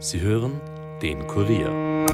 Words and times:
Sie 0.00 0.20
hören 0.20 0.60
den 1.02 1.26
Kurier. 1.26 2.06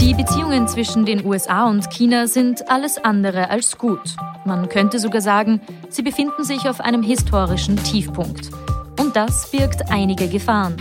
Die 0.00 0.14
Beziehungen 0.14 0.66
zwischen 0.66 1.04
den 1.04 1.26
USA 1.26 1.68
und 1.68 1.90
China 1.90 2.26
sind 2.26 2.70
alles 2.70 2.96
andere 2.96 3.50
als 3.50 3.76
gut. 3.76 4.16
Man 4.46 4.70
könnte 4.70 4.98
sogar 4.98 5.20
sagen, 5.20 5.60
sie 5.90 6.02
befinden 6.02 6.42
sich 6.42 6.66
auf 6.66 6.80
einem 6.80 7.02
historischen 7.02 7.76
Tiefpunkt. 7.76 8.48
Und 8.98 9.14
das 9.14 9.50
birgt 9.50 9.90
einige 9.90 10.28
Gefahren. 10.28 10.76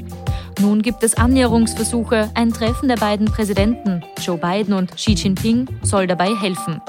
Nun 0.61 0.81
gibt 0.81 1.03
es 1.03 1.15
Annäherungsversuche. 1.15 2.31
Ein 2.35 2.53
Treffen 2.53 2.87
der 2.87 2.95
beiden 2.95 3.25
Präsidenten, 3.25 4.05
Joe 4.21 4.37
Biden 4.37 4.73
und 4.73 4.95
Xi 4.95 5.11
Jinping, 5.11 5.67
soll 5.81 6.07
dabei 6.07 6.33
helfen. 6.33 6.81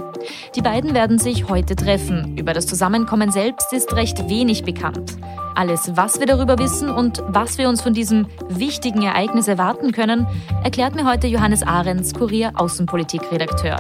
Die 0.55 0.63
beiden 0.63 0.95
werden 0.95 1.19
sich 1.19 1.49
heute 1.49 1.77
treffen. 1.77 2.37
Über 2.37 2.53
das 2.53 2.67
Zusammenkommen 2.67 3.31
selbst 3.31 3.73
ist 3.73 3.95
recht 3.95 4.29
wenig 4.29 4.65
bekannt. 4.65 5.17
Alles, 5.55 5.93
was 5.95 6.19
wir 6.19 6.27
darüber 6.27 6.59
wissen 6.59 6.89
und 6.91 7.23
was 7.29 7.59
wir 7.59 7.69
uns 7.69 7.81
von 7.81 7.95
diesem 7.95 8.27
wichtigen 8.49 9.03
Ereignis 9.03 9.47
erwarten 9.47 9.93
können, 9.93 10.27
erklärt 10.65 10.97
mir 10.97 11.09
heute 11.09 11.29
Johannes 11.29 11.63
Ahrens, 11.63 12.13
Kurier 12.13 12.53
Außenpolitikredakteur. 12.57 13.77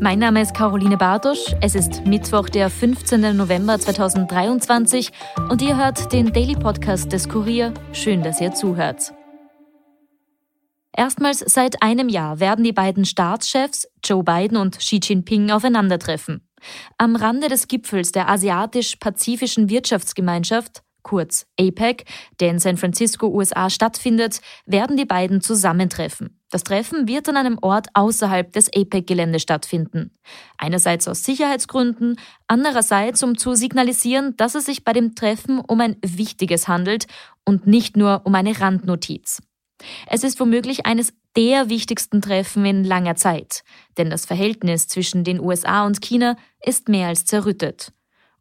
Mein 0.00 0.18
Name 0.18 0.40
ist 0.40 0.54
Caroline 0.54 0.96
Bartosch. 0.96 1.54
Es 1.60 1.74
ist 1.74 2.06
Mittwoch, 2.06 2.48
der 2.48 2.70
15. 2.70 3.36
November 3.36 3.78
2023 3.78 5.12
und 5.50 5.60
ihr 5.60 5.76
hört 5.76 6.12
den 6.12 6.32
Daily 6.32 6.56
Podcast 6.56 7.12
des 7.12 7.28
Kurier. 7.28 7.74
Schön, 7.92 8.22
dass 8.22 8.40
ihr 8.40 8.54
zuhört. 8.54 9.12
Erstmals 10.94 11.38
seit 11.40 11.82
einem 11.82 12.08
Jahr 12.08 12.38
werden 12.38 12.64
die 12.64 12.72
beiden 12.72 13.04
Staatschefs, 13.04 13.88
Joe 14.04 14.22
Biden 14.22 14.58
und 14.58 14.78
Xi 14.78 15.00
Jinping, 15.02 15.50
aufeinandertreffen. 15.50 16.46
Am 16.98 17.16
Rande 17.16 17.48
des 17.48 17.66
Gipfels 17.66 18.12
der 18.12 18.28
Asiatisch-Pazifischen 18.28 19.68
Wirtschaftsgemeinschaft, 19.68 20.82
kurz 21.02 21.46
APEC, 21.58 22.04
der 22.40 22.50
in 22.50 22.58
San 22.58 22.76
Francisco, 22.76 23.26
USA 23.26 23.70
stattfindet, 23.70 24.40
werden 24.66 24.96
die 24.96 25.04
beiden 25.04 25.40
zusammentreffen. 25.40 26.38
Das 26.50 26.62
Treffen 26.62 27.08
wird 27.08 27.28
an 27.28 27.38
einem 27.38 27.58
Ort 27.62 27.88
außerhalb 27.94 28.52
des 28.52 28.68
APEC-Geländes 28.72 29.42
stattfinden. 29.42 30.12
Einerseits 30.58 31.08
aus 31.08 31.24
Sicherheitsgründen, 31.24 32.20
andererseits 32.46 33.22
um 33.22 33.38
zu 33.38 33.54
signalisieren, 33.54 34.36
dass 34.36 34.54
es 34.54 34.66
sich 34.66 34.84
bei 34.84 34.92
dem 34.92 35.14
Treffen 35.14 35.60
um 35.60 35.80
ein 35.80 35.96
wichtiges 36.04 36.68
handelt 36.68 37.06
und 37.46 37.66
nicht 37.66 37.96
nur 37.96 38.20
um 38.24 38.34
eine 38.34 38.60
Randnotiz. 38.60 39.40
Es 40.06 40.24
ist 40.24 40.40
womöglich 40.40 40.86
eines 40.86 41.12
der 41.36 41.68
wichtigsten 41.68 42.20
Treffen 42.20 42.64
in 42.64 42.84
langer 42.84 43.16
Zeit, 43.16 43.62
denn 43.96 44.10
das 44.10 44.26
Verhältnis 44.26 44.86
zwischen 44.88 45.24
den 45.24 45.40
USA 45.40 45.86
und 45.86 46.00
China 46.00 46.36
ist 46.64 46.88
mehr 46.88 47.08
als 47.08 47.24
zerrüttet. 47.24 47.92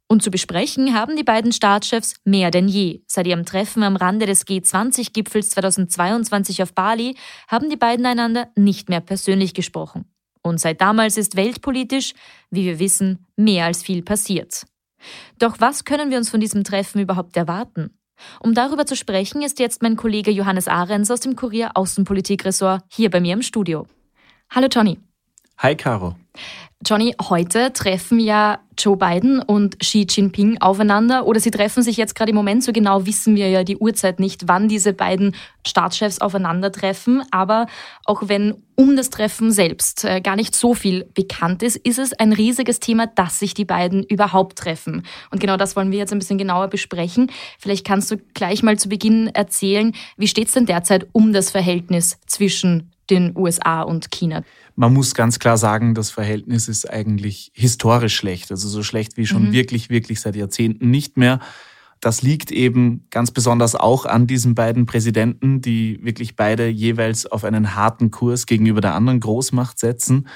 Und 0.08 0.22
zu 0.22 0.30
besprechen 0.30 0.94
haben 0.94 1.16
die 1.16 1.24
beiden 1.24 1.54
Staatschefs 1.54 2.16
mehr 2.26 2.52
denn 2.52 2.68
je. 2.68 3.02
Seit 3.08 3.28
ihrem 3.28 3.46
Treffen 3.46 3.82
am 3.82 3.96
Rande 3.96 4.26
des 4.26 4.46
G20-Gipfels 4.46 5.52
2022 5.52 6.62
auf 6.64 6.74
Bali 6.74 7.16
haben 7.48 7.70
die 7.70 7.78
beiden 7.78 8.06
einander 8.06 8.50
nicht 8.58 8.90
mehr 8.90 9.00
persönlich 9.00 9.54
gesprochen. 9.54 10.12
Und 10.44 10.60
seit 10.60 10.82
damals 10.82 11.16
ist 11.16 11.38
weltpolitisch, 11.38 12.14
wie 12.50 12.66
wir 12.66 12.80
wissen, 12.80 13.26
mehr 13.38 13.66
als 13.66 13.84
viel 13.84 14.04
passiert. 14.04 14.66
Doch 15.40 15.60
was 15.60 15.86
können 15.86 16.10
wir 16.10 16.18
uns 16.18 16.30
von 16.30 16.42
diesem 16.42 16.66
Treffen 16.66 17.00
überhaupt 17.00 17.38
erwarten? 17.38 17.98
Um 18.42 18.54
darüber 18.54 18.86
zu 18.86 18.96
sprechen, 18.96 19.42
ist 19.42 19.60
jetzt 19.60 19.82
mein 19.82 19.96
Kollege 19.96 20.32
Johannes 20.32 20.68
Ahrens 20.68 21.12
aus 21.12 21.20
dem 21.20 21.36
Kurier 21.36 21.72
Außenpolitik-Ressort 21.76 22.84
hier 22.90 23.10
bei 23.10 23.20
mir 23.20 23.34
im 23.34 23.42
Studio. 23.42 23.88
Hallo 24.50 24.68
Johnny. 24.72 25.00
Hi 25.62 25.76
Caro. 25.76 26.16
Johnny, 26.84 27.14
heute 27.22 27.72
treffen 27.72 28.20
ja 28.20 28.62
Joe 28.76 28.98
Biden 28.98 29.44
und 29.44 29.80
Xi 29.80 30.08
Jinping 30.10 30.58
aufeinander 30.60 31.28
oder 31.28 31.40
sie 31.40 31.52
treffen 31.52 31.84
sich 31.84 31.98
jetzt 31.98 32.16
gerade 32.16 32.32
im 32.32 32.36
Moment, 32.36 32.64
so 32.64 32.72
genau 32.72 33.06
wissen 33.06 33.36
wir 33.36 33.48
ja 33.48 33.64
die 33.64 33.78
Uhrzeit 33.78 34.20
nicht, 34.20 34.48
wann 34.48 34.68
diese 34.68 34.92
beiden 34.92 35.36
Staatschefs 35.68 36.18
aufeinandertreffen. 36.18 37.22
Aber 37.30 37.68
auch 38.06 38.24
wenn 38.26 38.64
um 38.74 38.96
das 38.96 39.12
Treffen 39.12 39.52
selbst 39.52 40.04
äh, 40.04 40.20
gar 40.22 40.36
nicht 40.36 40.56
so 40.56 40.74
viel 40.74 41.06
bekannt 41.14 41.62
ist, 41.62 41.76
ist 41.76 42.00
es 42.00 42.14
ein 42.14 42.34
riesiges 42.34 42.80
Thema, 42.80 43.06
dass 43.06 43.38
sich 43.38 43.54
die 43.54 43.66
beiden 43.66 44.02
überhaupt 44.02 44.58
treffen. 44.58 45.06
Und 45.30 45.40
genau 45.40 45.58
das 45.58 45.76
wollen 45.76 45.92
wir 45.92 46.00
jetzt 46.00 46.12
ein 46.12 46.18
bisschen 46.18 46.40
genauer 46.40 46.70
besprechen. 46.70 47.32
Vielleicht 47.60 47.86
kannst 47.86 48.10
du 48.10 48.18
gleich 48.34 48.64
mal 48.64 48.80
zu 48.80 48.90
Beginn 48.90 49.28
erzählen, 49.28 49.94
wie 50.18 50.28
steht 50.28 50.48
es 50.48 50.54
denn 50.56 50.66
derzeit 50.66 51.06
um 51.12 51.32
das 51.32 51.52
Verhältnis 51.52 52.18
zwischen 52.26 52.90
den 53.12 53.38
USA 53.38 53.82
und 53.82 54.10
China? 54.10 54.44
Man 54.76 54.94
muss 54.94 55.14
ganz 55.14 55.38
klar 55.38 55.58
sagen, 55.58 55.94
das 55.94 56.10
Verhältnis 56.10 56.68
ist 56.68 56.90
eigentlich 56.90 57.52
historisch 57.54 58.16
schlecht. 58.16 58.50
Also 58.50 58.68
so 58.68 58.82
schlecht 58.82 59.18
wie 59.18 59.28
schon 59.28 59.50
mhm. 59.50 59.52
wirklich, 59.52 59.90
wirklich 59.90 60.22
seit 60.22 60.36
Jahrzehnten 60.36 60.90
nicht 60.90 61.18
mehr. 61.18 61.40
Das 62.00 62.24
liegt 62.24 62.52
eben 62.52 63.06
ganz 63.12 63.30
besonders 63.30 63.76
auch 63.76 64.06
an 64.06 64.26
diesen 64.26 64.56
beiden 64.56 64.88
Präsidenten, 64.88 65.62
die 65.62 66.00
wirklich 66.02 66.36
beide 66.36 66.68
jeweils 66.68 67.28
auf 67.28 67.44
einen 67.44 67.76
harten 67.76 68.10
Kurs 68.10 68.48
gegenüber 68.48 68.82
der 68.82 68.96
anderen 68.96 69.20
Großmacht 69.20 69.78
setzen. 69.78 70.28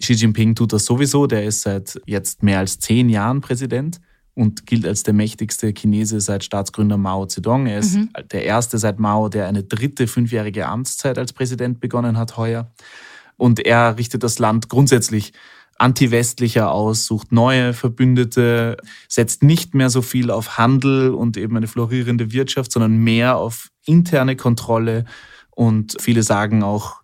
Xi 0.00 0.12
Jinping 0.12 0.54
tut 0.54 0.72
das 0.72 0.84
sowieso, 0.84 1.26
der 1.26 1.44
ist 1.44 1.62
seit 1.62 2.00
jetzt 2.06 2.44
mehr 2.44 2.60
als 2.60 2.78
zehn 2.78 3.08
Jahren 3.08 3.40
Präsident 3.40 4.00
und 4.38 4.66
gilt 4.66 4.86
als 4.86 5.02
der 5.02 5.14
mächtigste 5.14 5.72
Chinese 5.72 6.20
seit 6.20 6.44
Staatsgründer 6.44 6.96
Mao 6.96 7.26
Zedong. 7.26 7.66
Er 7.66 7.80
ist 7.80 7.96
mhm. 7.96 8.10
der 8.30 8.44
erste 8.44 8.78
seit 8.78 9.00
Mao, 9.00 9.28
der 9.28 9.48
eine 9.48 9.64
dritte 9.64 10.06
fünfjährige 10.06 10.66
Amtszeit 10.66 11.18
als 11.18 11.32
Präsident 11.32 11.80
begonnen 11.80 12.16
hat 12.16 12.36
heuer. 12.36 12.70
Und 13.36 13.58
er 13.58 13.98
richtet 13.98 14.22
das 14.22 14.38
Land 14.38 14.68
grundsätzlich 14.68 15.32
anti-westlicher 15.78 16.70
aus, 16.70 17.06
sucht 17.06 17.32
neue 17.32 17.72
Verbündete, 17.72 18.76
setzt 19.08 19.42
nicht 19.42 19.74
mehr 19.74 19.90
so 19.90 20.02
viel 20.02 20.30
auf 20.30 20.56
Handel 20.56 21.10
und 21.10 21.36
eben 21.36 21.56
eine 21.56 21.66
florierende 21.66 22.32
Wirtschaft, 22.32 22.70
sondern 22.70 22.96
mehr 22.96 23.38
auf 23.38 23.70
interne 23.86 24.36
Kontrolle. 24.36 25.04
Und 25.50 25.96
viele 26.00 26.22
sagen 26.22 26.62
auch, 26.62 27.02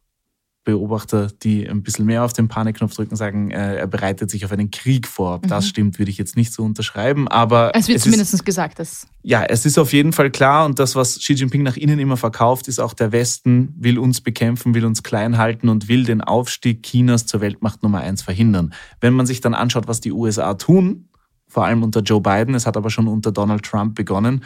Beobachter, 0.65 1.29
die 1.43 1.69
ein 1.69 1.83
bisschen 1.83 2.07
mehr 2.07 2.25
auf 2.25 2.33
den 2.33 2.49
Panikknopf 2.49 2.95
drücken, 2.95 3.17
sagen, 3.17 3.51
äh, 3.51 3.77
er 3.77 3.87
bereitet 3.87 4.31
sich 4.31 4.47
auf 4.47 4.53
einen 4.53 4.71
Krieg 4.71 5.07
vor. 5.07 5.35
Ob 5.35 5.45
mhm. 5.45 5.49
das 5.49 5.69
stimmt, 5.69 5.99
würde 5.99 6.11
ich 6.11 6.17
jetzt 6.17 6.37
nicht 6.37 6.55
so 6.55 6.65
unterschreiben. 6.65 7.29
Aber 7.29 7.71
es 7.75 7.87
wird 7.87 7.99
es 7.99 8.05
zumindest 8.05 8.33
ist, 8.33 8.45
gesagt. 8.45 8.79
Dass 8.79 9.07
ja, 9.23 9.45
es 9.45 9.67
ist 9.67 9.79
auf 9.79 9.93
jeden 9.93 10.13
Fall 10.13 10.31
klar 10.31 10.65
und 10.65 10.79
das, 10.79 10.97
was 10.97 11.19
Xi 11.19 11.35
Jinping 11.35 11.63
nach 11.63 11.77
innen 11.77 11.99
immer 11.99 12.17
verkauft, 12.17 12.67
ist 12.69 12.79
auch 12.79 12.95
der 12.95 13.13
Westen 13.13 13.75
will 13.77 13.99
uns 13.99 14.23
bekämpfen, 14.23 14.75
will 14.75 14.87
uns 14.87 15.03
klein 15.03 15.37
halten 15.37 15.69
und 15.69 15.89
will 15.89 16.05
den 16.05 16.23
Aufstieg 16.23 16.83
Chinas 16.83 17.27
zur 17.27 17.43
Weltmacht 17.43 17.83
Nummer 17.83 18.01
eins 18.01 18.23
verhindern. 18.23 18.73
Wenn 19.01 19.13
man 19.13 19.27
sich 19.27 19.43
dann 19.43 19.55
anschaut, 19.55 19.87
was 19.87 20.01
die 20.01 20.13
USA 20.13 20.55
tun, 20.55 21.09
vor 21.47 21.67
allem 21.67 21.83
unter 21.83 22.01
Joe 22.01 22.23
Biden, 22.23 22.55
es 22.55 22.67
hat 22.67 22.77
aber 22.77 22.89
schon 22.89 23.07
unter 23.07 23.33
Donald 23.33 23.65
Trump 23.65 23.95
begonnen, 23.95 24.45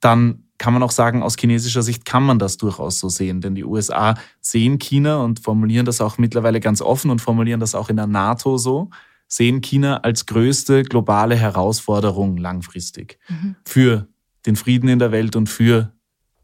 dann 0.00 0.44
kann 0.62 0.74
man 0.74 0.84
auch 0.84 0.92
sagen, 0.92 1.24
aus 1.24 1.34
chinesischer 1.36 1.82
Sicht 1.82 2.04
kann 2.04 2.22
man 2.22 2.38
das 2.38 2.56
durchaus 2.56 3.00
so 3.00 3.08
sehen. 3.08 3.40
Denn 3.40 3.56
die 3.56 3.64
USA 3.64 4.14
sehen 4.40 4.78
China 4.78 5.16
und 5.16 5.40
formulieren 5.40 5.86
das 5.86 6.00
auch 6.00 6.18
mittlerweile 6.18 6.60
ganz 6.60 6.80
offen 6.80 7.10
und 7.10 7.20
formulieren 7.20 7.58
das 7.58 7.74
auch 7.74 7.88
in 7.88 7.96
der 7.96 8.06
NATO 8.06 8.56
so, 8.58 8.88
sehen 9.26 9.60
China 9.60 9.96
als 9.96 10.24
größte 10.24 10.84
globale 10.84 11.34
Herausforderung 11.34 12.36
langfristig 12.36 13.18
mhm. 13.28 13.56
für 13.64 14.06
den 14.46 14.54
Frieden 14.54 14.88
in 14.88 15.00
der 15.00 15.10
Welt 15.10 15.34
und 15.34 15.48
für 15.48 15.94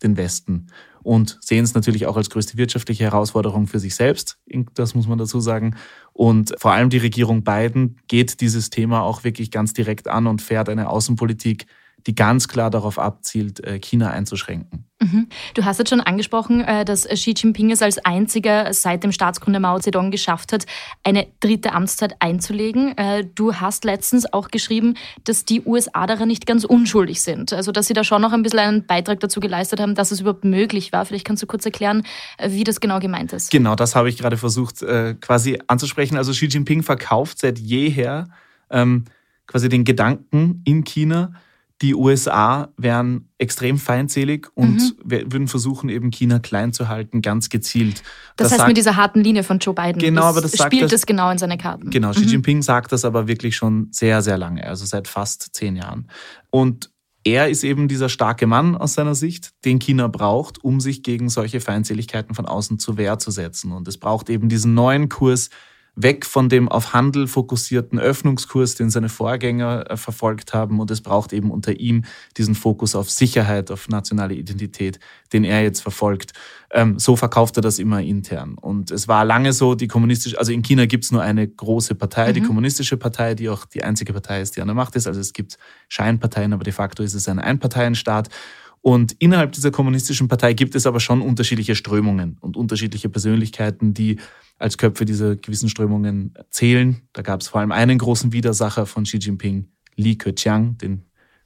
den 0.02 0.16
Westen. 0.16 0.66
Und 1.04 1.38
sehen 1.40 1.62
es 1.62 1.74
natürlich 1.74 2.06
auch 2.06 2.16
als 2.16 2.28
größte 2.28 2.56
wirtschaftliche 2.56 3.04
Herausforderung 3.04 3.68
für 3.68 3.78
sich 3.78 3.94
selbst, 3.94 4.40
das 4.74 4.96
muss 4.96 5.06
man 5.06 5.18
dazu 5.18 5.38
sagen. 5.38 5.76
Und 6.12 6.56
vor 6.58 6.72
allem 6.72 6.90
die 6.90 6.98
Regierung 6.98 7.44
Biden 7.44 7.98
geht 8.08 8.40
dieses 8.40 8.70
Thema 8.70 9.02
auch 9.02 9.22
wirklich 9.22 9.52
ganz 9.52 9.74
direkt 9.74 10.08
an 10.08 10.26
und 10.26 10.42
fährt 10.42 10.68
eine 10.68 10.88
Außenpolitik, 10.88 11.66
die 12.06 12.14
ganz 12.14 12.48
klar 12.48 12.70
darauf 12.70 12.98
abzielt, 12.98 13.64
äh, 13.64 13.78
China 13.78 14.10
einzuschränken. 14.10 14.84
Mhm. 15.00 15.28
Du 15.54 15.64
hast 15.64 15.78
jetzt 15.78 15.90
schon 15.90 16.00
angesprochen, 16.00 16.60
äh, 16.62 16.84
dass 16.84 17.06
Xi 17.06 17.34
Jinping 17.36 17.70
es 17.70 17.82
als 17.82 17.98
einziger 17.98 18.72
seit 18.72 19.04
dem 19.04 19.12
Staatsgründer 19.12 19.60
Mao 19.60 19.78
Zedong 19.78 20.10
geschafft 20.10 20.52
hat, 20.52 20.66
eine 21.04 21.26
dritte 21.40 21.72
Amtszeit 21.72 22.16
einzulegen. 22.20 22.96
Äh, 22.96 23.26
du 23.34 23.54
hast 23.54 23.84
letztens 23.84 24.32
auch 24.32 24.48
geschrieben, 24.48 24.94
dass 25.24 25.44
die 25.44 25.62
USA 25.62 26.06
daran 26.06 26.28
nicht 26.28 26.46
ganz 26.46 26.64
unschuldig 26.64 27.20
sind. 27.22 27.52
Also, 27.52 27.72
dass 27.72 27.86
sie 27.86 27.94
da 27.94 28.04
schon 28.04 28.22
noch 28.22 28.32
ein 28.32 28.42
bisschen 28.42 28.58
einen 28.60 28.86
Beitrag 28.86 29.20
dazu 29.20 29.40
geleistet 29.40 29.80
haben, 29.80 29.94
dass 29.94 30.10
es 30.10 30.20
überhaupt 30.20 30.44
möglich 30.44 30.92
war. 30.92 31.04
Vielleicht 31.04 31.26
kannst 31.26 31.42
du 31.42 31.46
kurz 31.46 31.64
erklären, 31.64 32.04
wie 32.44 32.64
das 32.64 32.80
genau 32.80 32.98
gemeint 32.98 33.32
ist. 33.32 33.50
Genau, 33.50 33.74
das 33.74 33.94
habe 33.94 34.08
ich 34.08 34.18
gerade 34.18 34.36
versucht 34.36 34.78
quasi 35.20 35.58
anzusprechen. 35.66 36.16
Also, 36.16 36.32
Xi 36.32 36.46
Jinping 36.46 36.82
verkauft 36.82 37.38
seit 37.40 37.58
jeher 37.58 38.28
ähm, 38.70 39.04
quasi 39.48 39.68
den 39.68 39.84
Gedanken 39.84 40.62
in 40.64 40.84
China, 40.84 41.32
die 41.80 41.94
USA 41.94 42.72
wären 42.76 43.28
extrem 43.38 43.78
feindselig 43.78 44.48
und 44.54 44.78
mhm. 44.78 44.92
würden 45.04 45.48
versuchen, 45.48 45.88
eben 45.88 46.10
China 46.10 46.40
klein 46.40 46.72
zu 46.72 46.88
halten, 46.88 47.22
ganz 47.22 47.50
gezielt. 47.50 48.02
Das, 48.36 48.46
das 48.46 48.50
heißt 48.50 48.58
sagt, 48.58 48.68
mit 48.68 48.76
dieser 48.76 48.96
harten 48.96 49.20
Linie 49.20 49.44
von 49.44 49.60
Joe 49.60 49.74
Biden. 49.74 50.00
Genau, 50.00 50.24
aber 50.24 50.40
das 50.40 50.56
spielt 50.56 50.82
das, 50.82 50.90
das 50.90 51.06
genau 51.06 51.30
in 51.30 51.38
seine 51.38 51.56
Karten. 51.56 51.90
Genau, 51.90 52.10
Xi 52.10 52.22
mhm. 52.22 52.28
Jinping 52.28 52.62
sagt 52.62 52.90
das 52.90 53.04
aber 53.04 53.28
wirklich 53.28 53.54
schon 53.56 53.88
sehr, 53.92 54.22
sehr 54.22 54.38
lange, 54.38 54.64
also 54.66 54.84
seit 54.84 55.06
fast 55.06 55.54
zehn 55.54 55.76
Jahren. 55.76 56.08
Und 56.50 56.90
er 57.24 57.48
ist 57.48 57.62
eben 57.62 57.88
dieser 57.88 58.08
starke 58.08 58.46
Mann 58.46 58.76
aus 58.76 58.94
seiner 58.94 59.14
Sicht, 59.14 59.50
den 59.64 59.78
China 59.78 60.08
braucht, 60.08 60.64
um 60.64 60.80
sich 60.80 61.02
gegen 61.02 61.28
solche 61.28 61.60
Feindseligkeiten 61.60 62.34
von 62.34 62.46
außen 62.46 62.78
zur 62.78 62.96
Wehr 62.96 63.18
zu 63.18 63.30
setzen. 63.30 63.70
Und 63.70 63.86
es 63.86 63.98
braucht 63.98 64.30
eben 64.30 64.48
diesen 64.48 64.74
neuen 64.74 65.08
Kurs 65.08 65.50
weg 66.02 66.24
von 66.24 66.48
dem 66.48 66.68
auf 66.68 66.92
Handel 66.92 67.26
fokussierten 67.26 67.98
Öffnungskurs, 67.98 68.76
den 68.76 68.88
seine 68.88 69.08
Vorgänger 69.08 69.90
äh, 69.90 69.96
verfolgt 69.96 70.54
haben. 70.54 70.80
Und 70.80 70.90
es 70.90 71.00
braucht 71.00 71.32
eben 71.32 71.50
unter 71.50 71.78
ihm 71.78 72.04
diesen 72.36 72.54
Fokus 72.54 72.94
auf 72.94 73.10
Sicherheit, 73.10 73.70
auf 73.70 73.88
nationale 73.88 74.34
Identität, 74.34 75.00
den 75.32 75.44
er 75.44 75.62
jetzt 75.62 75.80
verfolgt. 75.80 76.32
Ähm, 76.70 76.98
so 76.98 77.16
verkauft 77.16 77.56
er 77.56 77.62
das 77.62 77.78
immer 77.78 78.00
intern. 78.00 78.54
Und 78.54 78.90
es 78.90 79.08
war 79.08 79.24
lange 79.24 79.52
so, 79.52 79.74
die 79.74 79.88
kommunistische, 79.88 80.38
also 80.38 80.52
in 80.52 80.62
China 80.62 80.86
gibt 80.86 81.04
es 81.04 81.12
nur 81.12 81.22
eine 81.22 81.46
große 81.46 81.94
Partei, 81.96 82.30
mhm. 82.30 82.34
die 82.34 82.42
kommunistische 82.42 82.96
Partei, 82.96 83.34
die 83.34 83.48
auch 83.48 83.64
die 83.64 83.82
einzige 83.82 84.12
Partei 84.12 84.40
ist, 84.40 84.56
die 84.56 84.60
an 84.60 84.68
der 84.68 84.76
Macht 84.76 84.94
ist. 84.94 85.06
Also 85.06 85.20
es 85.20 85.32
gibt 85.32 85.58
Scheinparteien, 85.88 86.52
aber 86.52 86.64
de 86.64 86.72
facto 86.72 87.02
ist 87.02 87.14
es 87.14 87.28
ein 87.28 87.38
Einparteienstaat. 87.38 88.28
Und 88.80 89.12
innerhalb 89.18 89.52
dieser 89.52 89.70
kommunistischen 89.70 90.28
Partei 90.28 90.52
gibt 90.52 90.74
es 90.74 90.86
aber 90.86 91.00
schon 91.00 91.20
unterschiedliche 91.20 91.74
Strömungen 91.74 92.38
und 92.40 92.56
unterschiedliche 92.56 93.08
Persönlichkeiten, 93.08 93.92
die 93.92 94.18
als 94.58 94.78
Köpfe 94.78 95.04
dieser 95.04 95.36
gewissen 95.36 95.68
Strömungen 95.68 96.34
zählen. 96.50 97.02
Da 97.12 97.22
gab 97.22 97.40
es 97.40 97.48
vor 97.48 97.60
allem 97.60 97.72
einen 97.72 97.98
großen 97.98 98.32
Widersacher 98.32 98.86
von 98.86 99.04
Xi 99.04 99.18
Jinping, 99.18 99.68
Li 99.96 100.16
Keqiang, 100.16 100.78
den 100.78 101.04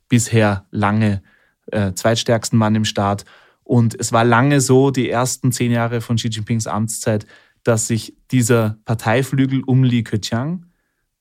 bisher 0.09 0.67
lange 0.71 1.23
äh, 1.67 1.93
zweitstärksten 1.93 2.59
Mann 2.59 2.75
im 2.75 2.85
Staat. 2.85 3.25
Und 3.65 3.99
es 3.99 4.13
war 4.13 4.25
lange 4.25 4.61
so, 4.61 4.91
die 4.91 5.09
ersten 5.09 5.53
zehn 5.53 5.73
Jahre 5.73 6.01
von 6.01 6.17
Xi 6.17 6.29
Jinpings 6.29 6.67
Amtszeit, 6.67 7.27
dass 7.63 7.87
sich 7.87 8.15
dieser 8.31 8.79
Parteiflügel 8.85 9.63
um 9.63 9.85
Li 9.85 10.03
Keqiang 10.03 10.67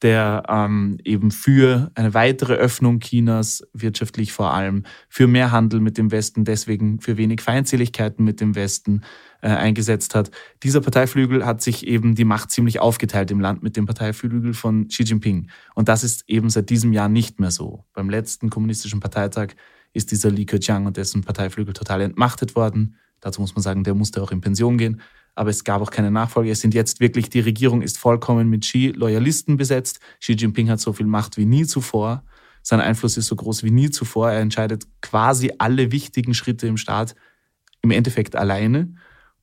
der 0.01 0.43
ähm, 0.49 0.97
eben 1.03 1.31
für 1.31 1.91
eine 1.95 2.13
weitere 2.13 2.53
Öffnung 2.53 2.99
Chinas, 2.99 3.63
wirtschaftlich 3.73 4.33
vor 4.33 4.53
allem, 4.53 4.83
für 5.09 5.27
mehr 5.27 5.51
Handel 5.51 5.79
mit 5.79 5.97
dem 5.97 6.11
Westen, 6.11 6.43
deswegen 6.43 6.99
für 6.99 7.17
wenig 7.17 7.41
Feindseligkeiten 7.41 8.25
mit 8.25 8.41
dem 8.41 8.55
Westen 8.55 9.01
äh, 9.41 9.49
eingesetzt 9.49 10.15
hat. 10.15 10.31
Dieser 10.63 10.81
Parteiflügel 10.81 11.45
hat 11.45 11.61
sich 11.61 11.85
eben 11.85 12.15
die 12.15 12.25
Macht 12.25 12.51
ziemlich 12.51 12.79
aufgeteilt 12.79 13.29
im 13.31 13.39
Land 13.39 13.61
mit 13.61 13.77
dem 13.77 13.85
Parteiflügel 13.85 14.53
von 14.53 14.87
Xi 14.87 15.03
Jinping. 15.03 15.49
Und 15.75 15.87
das 15.87 16.03
ist 16.03 16.23
eben 16.27 16.49
seit 16.49 16.69
diesem 16.69 16.93
Jahr 16.93 17.09
nicht 17.09 17.39
mehr 17.39 17.51
so. 17.51 17.85
Beim 17.93 18.09
letzten 18.09 18.49
kommunistischen 18.49 18.99
Parteitag 18.99 19.49
ist 19.93 20.11
dieser 20.11 20.31
Li 20.31 20.45
Keqiang 20.45 20.85
und 20.85 20.97
dessen 20.97 21.21
Parteiflügel 21.21 21.73
total 21.73 22.01
entmachtet 22.01 22.55
worden. 22.55 22.95
Dazu 23.19 23.41
muss 23.41 23.55
man 23.55 23.61
sagen, 23.61 23.83
der 23.83 23.93
musste 23.93 24.23
auch 24.23 24.31
in 24.31 24.41
Pension 24.41 24.77
gehen 24.77 25.01
aber 25.35 25.49
es 25.49 25.63
gab 25.63 25.81
auch 25.81 25.91
keine 25.91 26.11
Nachfolge. 26.11 26.51
Es 26.51 26.61
sind 26.61 26.73
jetzt 26.73 26.99
wirklich, 26.99 27.29
die 27.29 27.39
Regierung 27.39 27.81
ist 27.81 27.97
vollkommen 27.97 28.49
mit 28.49 28.61
Xi-Loyalisten 28.61 29.57
besetzt. 29.57 29.99
Xi 30.19 30.33
Jinping 30.33 30.69
hat 30.69 30.79
so 30.79 30.93
viel 30.93 31.05
Macht 31.05 31.37
wie 31.37 31.45
nie 31.45 31.65
zuvor. 31.65 32.23
Sein 32.63 32.81
Einfluss 32.81 33.17
ist 33.17 33.27
so 33.27 33.35
groß 33.35 33.63
wie 33.63 33.71
nie 33.71 33.89
zuvor. 33.89 34.31
Er 34.31 34.41
entscheidet 34.41 34.85
quasi 35.01 35.51
alle 35.57 35.91
wichtigen 35.91 36.33
Schritte 36.33 36.67
im 36.67 36.77
Staat 36.77 37.15
im 37.81 37.91
Endeffekt 37.91 38.35
alleine. 38.35 38.93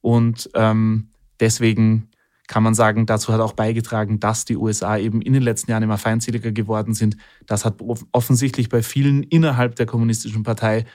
Und 0.00 0.48
ähm, 0.54 1.08
deswegen 1.40 2.08
kann 2.46 2.62
man 2.62 2.74
sagen, 2.74 3.04
dazu 3.06 3.32
hat 3.32 3.40
auch 3.40 3.52
beigetragen, 3.52 4.20
dass 4.20 4.44
die 4.44 4.56
USA 4.56 4.96
eben 4.96 5.20
in 5.20 5.34
den 5.34 5.42
letzten 5.42 5.70
Jahren 5.70 5.82
immer 5.82 5.98
feindseliger 5.98 6.50
geworden 6.50 6.94
sind. 6.94 7.16
Das 7.46 7.64
hat 7.64 7.82
offensichtlich 8.12 8.68
bei 8.68 8.82
vielen 8.82 9.22
innerhalb 9.22 9.76
der 9.76 9.86
kommunistischen 9.86 10.44
Partei 10.44 10.86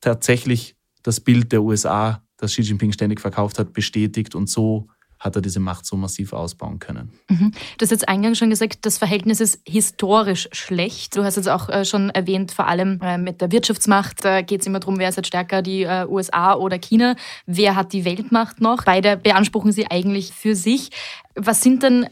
tatsächlich 0.00 0.76
das 1.02 1.20
Bild 1.20 1.52
der 1.52 1.62
USA 1.62 2.22
das 2.40 2.52
Xi 2.52 2.62
Jinping 2.62 2.92
ständig 2.92 3.20
verkauft 3.20 3.58
hat, 3.58 3.72
bestätigt 3.72 4.34
und 4.34 4.48
so 4.48 4.88
hat 5.18 5.36
er 5.36 5.42
diese 5.42 5.60
Macht 5.60 5.84
so 5.84 5.96
massiv 5.96 6.32
ausbauen 6.32 6.78
können. 6.78 7.12
Mhm. 7.28 7.52
Du 7.76 7.82
hast 7.82 7.90
jetzt 7.90 8.08
eingangs 8.08 8.38
schon 8.38 8.48
gesagt, 8.48 8.86
das 8.86 8.96
Verhältnis 8.96 9.40
ist 9.40 9.60
historisch 9.66 10.48
schlecht. 10.52 11.14
Du 11.14 11.24
hast 11.24 11.36
jetzt 11.36 11.48
auch 11.48 11.68
äh, 11.68 11.84
schon 11.84 12.08
erwähnt, 12.08 12.52
vor 12.52 12.66
allem 12.66 12.98
äh, 13.02 13.18
mit 13.18 13.42
der 13.42 13.52
Wirtschaftsmacht, 13.52 14.22
geht 14.46 14.62
es 14.62 14.66
immer 14.66 14.80
darum, 14.80 14.98
wer 14.98 15.10
ist 15.10 15.16
jetzt 15.16 15.26
stärker, 15.26 15.60
die 15.60 15.82
äh, 15.82 16.06
USA 16.08 16.54
oder 16.54 16.78
China, 16.78 17.16
wer 17.44 17.76
hat 17.76 17.92
die 17.92 18.06
Weltmacht 18.06 18.62
noch. 18.62 18.84
Beide 18.84 19.18
beanspruchen 19.18 19.72
sie 19.72 19.90
eigentlich 19.90 20.32
für 20.32 20.56
sich. 20.56 20.90
Was 21.34 21.60
sind 21.60 21.82
denn 21.82 22.06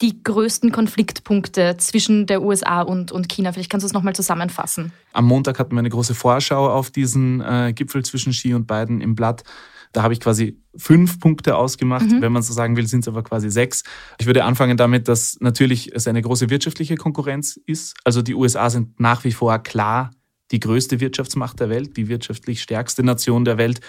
die 0.00 0.22
größten 0.22 0.70
Konfliktpunkte 0.70 1.76
zwischen 1.78 2.26
der 2.26 2.42
USA 2.42 2.82
und, 2.82 3.10
und 3.12 3.28
China? 3.28 3.52
Vielleicht 3.52 3.70
kannst 3.70 3.84
du 3.84 3.88
es 3.88 3.92
nochmal 3.92 4.14
zusammenfassen. 4.14 4.92
Am 5.12 5.26
Montag 5.26 5.58
hatten 5.58 5.72
wir 5.72 5.80
eine 5.80 5.88
große 5.88 6.14
Vorschau 6.14 6.70
auf 6.70 6.90
diesen 6.90 7.40
äh, 7.40 7.72
Gipfel 7.74 8.04
zwischen 8.04 8.32
Xi 8.32 8.54
und 8.54 8.66
Biden 8.66 9.00
im 9.00 9.14
Blatt. 9.14 9.42
Da 9.92 10.02
habe 10.02 10.12
ich 10.12 10.20
quasi 10.20 10.60
fünf 10.76 11.18
Punkte 11.18 11.56
ausgemacht. 11.56 12.06
Mhm. 12.06 12.20
Wenn 12.20 12.32
man 12.32 12.42
so 12.42 12.52
sagen 12.52 12.76
will, 12.76 12.86
sind 12.86 13.00
es 13.00 13.08
aber 13.08 13.22
quasi 13.22 13.50
sechs. 13.50 13.84
Ich 14.18 14.26
würde 14.26 14.44
anfangen 14.44 14.76
damit, 14.76 15.08
dass 15.08 15.38
natürlich 15.40 15.94
es 15.94 16.06
eine 16.06 16.22
große 16.22 16.50
wirtschaftliche 16.50 16.96
Konkurrenz 16.96 17.58
ist. 17.66 17.96
Also 18.04 18.22
die 18.22 18.34
USA 18.34 18.70
sind 18.70 19.00
nach 19.00 19.24
wie 19.24 19.32
vor 19.32 19.58
klar 19.60 20.10
die 20.50 20.60
größte 20.60 21.00
Wirtschaftsmacht 21.00 21.60
der 21.60 21.68
Welt, 21.68 21.96
die 21.96 22.08
wirtschaftlich 22.08 22.62
stärkste 22.62 23.02
Nation 23.02 23.44
der 23.44 23.58
Welt. 23.58 23.80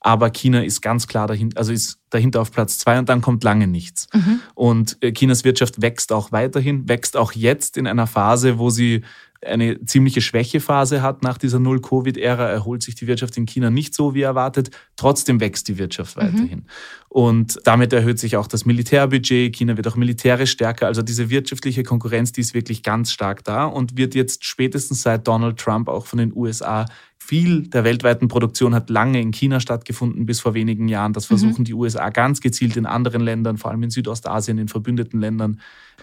Aber 0.00 0.30
China 0.30 0.62
ist 0.64 0.80
ganz 0.80 1.06
klar 1.06 1.26
dahinter, 1.26 1.58
also 1.58 1.72
ist 1.72 1.98
dahinter 2.08 2.40
auf 2.40 2.50
Platz 2.50 2.78
zwei 2.78 2.98
und 2.98 3.08
dann 3.08 3.20
kommt 3.20 3.44
lange 3.44 3.66
nichts. 3.66 4.08
Mhm. 4.14 4.40
Und 4.54 4.96
äh, 5.02 5.12
Chinas 5.12 5.44
Wirtschaft 5.44 5.82
wächst 5.82 6.12
auch 6.12 6.32
weiterhin, 6.32 6.88
wächst 6.88 7.16
auch 7.16 7.32
jetzt 7.32 7.76
in 7.76 7.86
einer 7.86 8.06
Phase, 8.06 8.58
wo 8.58 8.70
sie 8.70 9.02
eine 9.42 9.82
ziemliche 9.86 10.20
Schwächephase 10.20 11.00
hat 11.00 11.22
nach 11.22 11.38
dieser 11.38 11.60
Null-Covid-Ära, 11.60 12.50
erholt 12.50 12.82
sich 12.82 12.94
die 12.94 13.06
Wirtschaft 13.06 13.36
in 13.38 13.46
China 13.46 13.70
nicht 13.70 13.94
so 13.94 14.14
wie 14.14 14.20
erwartet. 14.20 14.70
Trotzdem 14.96 15.40
wächst 15.40 15.68
die 15.68 15.78
Wirtschaft 15.78 16.16
mhm. 16.16 16.20
weiterhin. 16.20 16.58
Mhm. 16.58 16.66
Und 17.08 17.58
damit 17.64 17.92
erhöht 17.92 18.18
sich 18.18 18.36
auch 18.36 18.46
das 18.46 18.66
Militärbudget. 18.66 19.54
China 19.54 19.76
wird 19.76 19.88
auch 19.88 19.96
militärisch 19.96 20.50
stärker. 20.50 20.86
Also 20.86 21.00
diese 21.00 21.30
wirtschaftliche 21.30 21.82
Konkurrenz, 21.84 22.32
die 22.32 22.42
ist 22.42 22.52
wirklich 22.52 22.82
ganz 22.82 23.12
stark 23.12 23.42
da 23.44 23.64
und 23.64 23.96
wird 23.96 24.14
jetzt 24.14 24.44
spätestens 24.44 25.02
seit 25.02 25.26
Donald 25.26 25.58
Trump 25.58 25.88
auch 25.88 26.06
von 26.06 26.18
den 26.18 26.36
USA 26.36 26.84
viel 27.30 27.68
der 27.68 27.84
weltweiten 27.84 28.26
Produktion 28.26 28.74
hat 28.74 28.90
lange 28.90 29.20
in 29.20 29.30
China 29.30 29.60
stattgefunden, 29.60 30.26
bis 30.26 30.40
vor 30.40 30.54
wenigen 30.54 30.88
Jahren. 30.88 31.12
Das 31.12 31.26
mhm. 31.26 31.38
versuchen 31.38 31.60
mhm. 31.60 31.64
die 31.64 31.74
USA 31.74 32.10
ganz 32.10 32.40
gezielt 32.40 32.76
in 32.76 32.86
anderen 32.86 33.20
Ländern, 33.20 33.56
vor 33.56 33.70
allem 33.70 33.84
in 33.84 33.90
Südostasien, 33.90 34.58
in 34.58 34.66
verbündeten 34.66 35.20
Ländern 35.20 35.60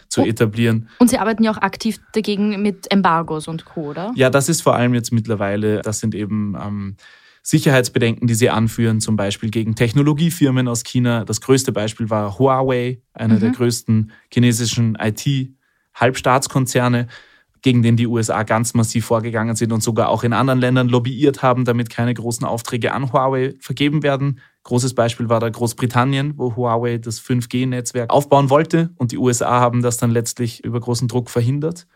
zu 0.07 0.21
oh. 0.21 0.25
etablieren. 0.25 0.87
Und 0.99 1.09
Sie 1.09 1.17
arbeiten 1.17 1.43
ja 1.43 1.51
auch 1.51 1.57
aktiv 1.57 1.99
dagegen 2.13 2.61
mit 2.61 2.89
Embargos 2.89 3.49
und 3.49 3.65
Co., 3.65 3.89
oder? 3.89 4.13
Ja, 4.15 4.29
das 4.29 4.47
ist 4.47 4.61
vor 4.61 4.77
allem 4.77 4.93
jetzt 4.93 5.11
mittlerweile, 5.11 5.81
das 5.81 5.99
sind 5.99 6.15
eben 6.15 6.55
ähm, 6.55 6.95
Sicherheitsbedenken, 7.43 8.29
die 8.29 8.35
sie 8.35 8.49
anführen, 8.49 9.01
zum 9.01 9.17
Beispiel 9.17 9.49
gegen 9.49 9.75
Technologiefirmen 9.75 10.69
aus 10.69 10.85
China. 10.85 11.25
Das 11.25 11.41
größte 11.41 11.73
Beispiel 11.73 12.09
war 12.09 12.39
Huawei, 12.39 13.01
einer 13.11 13.35
mhm. 13.35 13.41
der 13.41 13.49
größten 13.49 14.13
chinesischen 14.31 14.97
IT-Halbstaatskonzerne 14.97 17.07
gegen 17.67 17.83
den 17.83 17.97
die 17.97 18.07
USA 18.07 18.43
ganz 18.43 18.73
massiv 18.75 19.07
vorgegangen 19.07 19.57
sind 19.57 19.73
und 19.73 19.83
sogar 19.83 20.07
auch 20.07 20.23
in 20.23 20.31
anderen 20.31 20.61
Ländern 20.61 20.87
lobbyiert 20.87 21.43
haben, 21.43 21.65
damit 21.65 21.89
keine 21.89 22.13
großen 22.13 22.47
Aufträge 22.47 22.93
an 22.93 23.11
Huawei 23.11 23.55
vergeben 23.59 24.03
werden. 24.03 24.39
Großes 24.63 24.95
Beispiel 24.95 25.27
war 25.27 25.41
da 25.41 25.49
Großbritannien, 25.49 26.35
wo 26.37 26.55
Huawei 26.55 26.97
das 26.97 27.21
5G-Netzwerk 27.21 28.09
aufbauen 28.09 28.49
wollte 28.49 28.91
und 28.95 29.11
die 29.11 29.17
USA 29.17 29.59
haben 29.59 29.81
das 29.81 29.97
dann 29.97 30.11
letztlich 30.11 30.63
über 30.63 30.79
großen 30.79 31.09
Druck 31.09 31.29
verhindert. 31.29 31.87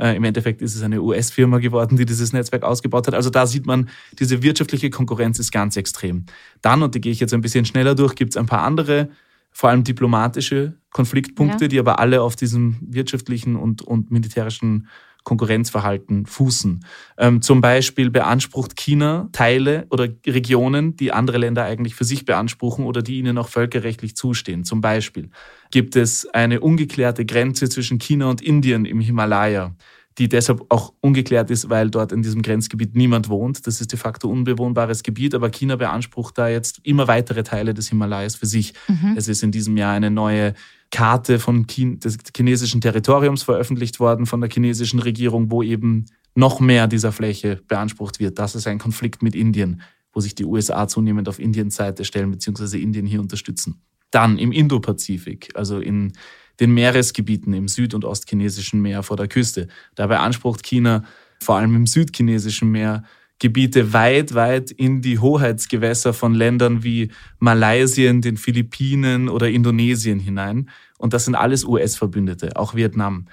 Äh, 0.00 0.16
Im 0.16 0.24
Endeffekt 0.24 0.62
ist 0.62 0.74
es 0.74 0.82
eine 0.82 1.00
US-Firma 1.00 1.58
geworden, 1.58 1.96
die 1.96 2.06
dieses 2.06 2.32
Netzwerk 2.32 2.64
ausgebaut 2.64 3.06
hat. 3.06 3.14
Also 3.14 3.30
da 3.30 3.46
sieht 3.46 3.66
man, 3.66 3.88
diese 4.18 4.42
wirtschaftliche 4.42 4.90
Konkurrenz 4.90 5.38
ist 5.38 5.52
ganz 5.52 5.76
extrem. 5.76 6.26
Dann, 6.60 6.82
und 6.82 6.96
die 6.96 7.00
gehe 7.00 7.12
ich 7.12 7.20
jetzt 7.20 7.34
ein 7.34 7.40
bisschen 7.40 7.64
schneller 7.64 7.94
durch, 7.94 8.16
gibt 8.16 8.32
es 8.32 8.36
ein 8.36 8.46
paar 8.46 8.62
andere 8.62 9.10
vor 9.52 9.70
allem 9.70 9.84
diplomatische 9.84 10.74
Konfliktpunkte, 10.90 11.64
ja. 11.64 11.68
die 11.68 11.78
aber 11.78 11.98
alle 11.98 12.22
auf 12.22 12.36
diesem 12.36 12.76
wirtschaftlichen 12.80 13.56
und, 13.56 13.82
und 13.82 14.10
militärischen 14.10 14.88
Konkurrenzverhalten 15.24 16.26
fußen. 16.26 16.84
Ähm, 17.18 17.42
zum 17.42 17.60
Beispiel 17.60 18.10
beansprucht 18.10 18.76
China 18.76 19.28
Teile 19.32 19.86
oder 19.90 20.08
Regionen, 20.26 20.96
die 20.96 21.12
andere 21.12 21.38
Länder 21.38 21.64
eigentlich 21.64 21.94
für 21.94 22.04
sich 22.04 22.24
beanspruchen 22.24 22.86
oder 22.86 23.02
die 23.02 23.18
ihnen 23.18 23.38
auch 23.38 23.48
völkerrechtlich 23.48 24.16
zustehen. 24.16 24.64
Zum 24.64 24.80
Beispiel 24.80 25.30
gibt 25.70 25.96
es 25.96 26.26
eine 26.26 26.60
ungeklärte 26.60 27.24
Grenze 27.24 27.68
zwischen 27.68 27.98
China 27.98 28.30
und 28.30 28.40
Indien 28.40 28.84
im 28.84 29.00
Himalaya 29.00 29.74
die 30.18 30.28
deshalb 30.28 30.66
auch 30.68 30.92
ungeklärt 31.00 31.50
ist, 31.50 31.70
weil 31.70 31.88
dort 31.88 32.12
in 32.12 32.22
diesem 32.22 32.42
Grenzgebiet 32.42 32.94
niemand 32.94 33.28
wohnt. 33.30 33.66
Das 33.66 33.80
ist 33.80 33.92
de 33.92 33.98
facto 33.98 34.28
unbewohnbares 34.28 35.02
Gebiet, 35.02 35.34
aber 35.34 35.50
China 35.50 35.76
beansprucht 35.76 36.36
da 36.36 36.48
jetzt 36.48 36.80
immer 36.82 37.08
weitere 37.08 37.42
Teile 37.42 37.72
des 37.72 37.88
Himalayas 37.88 38.34
für 38.34 38.46
sich. 38.46 38.74
Mhm. 38.88 39.14
Es 39.16 39.28
ist 39.28 39.42
in 39.42 39.50
diesem 39.50 39.78
Jahr 39.78 39.94
eine 39.94 40.10
neue 40.10 40.54
Karte 40.90 41.38
von 41.38 41.66
Chine 41.66 41.98
des 41.98 42.18
chinesischen 42.36 42.80
Territoriums 42.80 43.42
veröffentlicht 43.42 44.00
worden 44.00 44.26
von 44.26 44.40
der 44.40 44.50
chinesischen 44.50 45.00
Regierung, 45.00 45.50
wo 45.50 45.62
eben 45.62 46.06
noch 46.34 46.60
mehr 46.60 46.86
dieser 46.86 47.12
Fläche 47.12 47.60
beansprucht 47.68 48.20
wird. 48.20 48.38
Das 48.38 48.54
ist 48.54 48.66
ein 48.66 48.78
Konflikt 48.78 49.22
mit 49.22 49.34
Indien, 49.34 49.82
wo 50.12 50.20
sich 50.20 50.34
die 50.34 50.44
USA 50.44 50.88
zunehmend 50.88 51.28
auf 51.28 51.38
Indiens 51.38 51.76
Seite 51.76 52.04
stellen 52.04 52.30
bzw. 52.30 52.78
Indien 52.78 53.06
hier 53.06 53.20
unterstützen. 53.20 53.82
Dann 54.10 54.38
im 54.38 54.50
Indopazifik, 54.50 55.50
also 55.54 55.78
in 55.78 56.12
den 56.58 56.72
Meeresgebieten 56.72 57.52
im 57.54 57.68
süd- 57.68 57.94
und 57.94 58.04
ostchinesischen 58.04 58.80
Meer 58.82 59.02
vor 59.02 59.16
der 59.16 59.28
Küste. 59.28 59.68
Da 59.94 60.06
beansprucht 60.06 60.62
China 60.62 61.04
vor 61.40 61.56
allem 61.56 61.74
im 61.74 61.86
südchinesischen 61.86 62.70
Meer 62.70 63.04
Gebiete 63.40 63.94
weit, 63.94 64.34
weit 64.34 64.70
in 64.70 65.00
die 65.00 65.18
Hoheitsgewässer 65.18 66.12
von 66.12 66.34
Ländern 66.34 66.84
wie 66.84 67.10
Malaysia, 67.38 68.12
den 68.12 68.36
Philippinen 68.36 69.28
oder 69.28 69.48
Indonesien 69.48 70.20
hinein. 70.20 70.68
Und 70.98 71.14
das 71.14 71.24
sind 71.24 71.34
alles 71.34 71.64
US-Verbündete, 71.64 72.54
auch 72.56 72.74
Vietnam. 72.74 73.26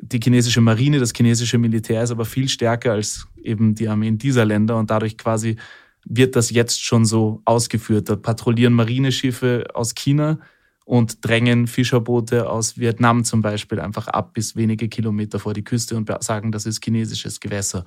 Die 0.00 0.20
chinesische 0.22 0.60
Marine, 0.60 1.00
das 1.00 1.12
chinesische 1.14 1.58
Militär 1.58 2.02
ist 2.02 2.10
aber 2.10 2.26
viel 2.26 2.48
stärker 2.48 2.92
als 2.92 3.26
eben 3.42 3.74
die 3.74 3.88
Armeen 3.88 4.18
dieser 4.18 4.44
Länder 4.44 4.76
und 4.76 4.90
dadurch 4.90 5.16
quasi 5.16 5.56
wird 6.04 6.36
das 6.36 6.50
jetzt 6.50 6.84
schon 6.84 7.06
so 7.06 7.40
ausgeführt. 7.46 8.08
Da 8.08 8.16
patrouillieren 8.16 8.74
Marineschiffe 8.74 9.66
aus 9.74 9.94
China 9.94 10.38
und 10.84 11.24
drängen 11.26 11.66
Fischerboote 11.66 12.48
aus 12.48 12.78
Vietnam 12.78 13.24
zum 13.24 13.40
Beispiel 13.40 13.80
einfach 13.80 14.08
ab 14.08 14.34
bis 14.34 14.56
wenige 14.56 14.88
Kilometer 14.88 15.38
vor 15.38 15.54
die 15.54 15.64
Küste 15.64 15.96
und 15.96 16.10
sagen, 16.22 16.52
das 16.52 16.66
ist 16.66 16.84
chinesisches 16.84 17.40
Gewässer. 17.40 17.84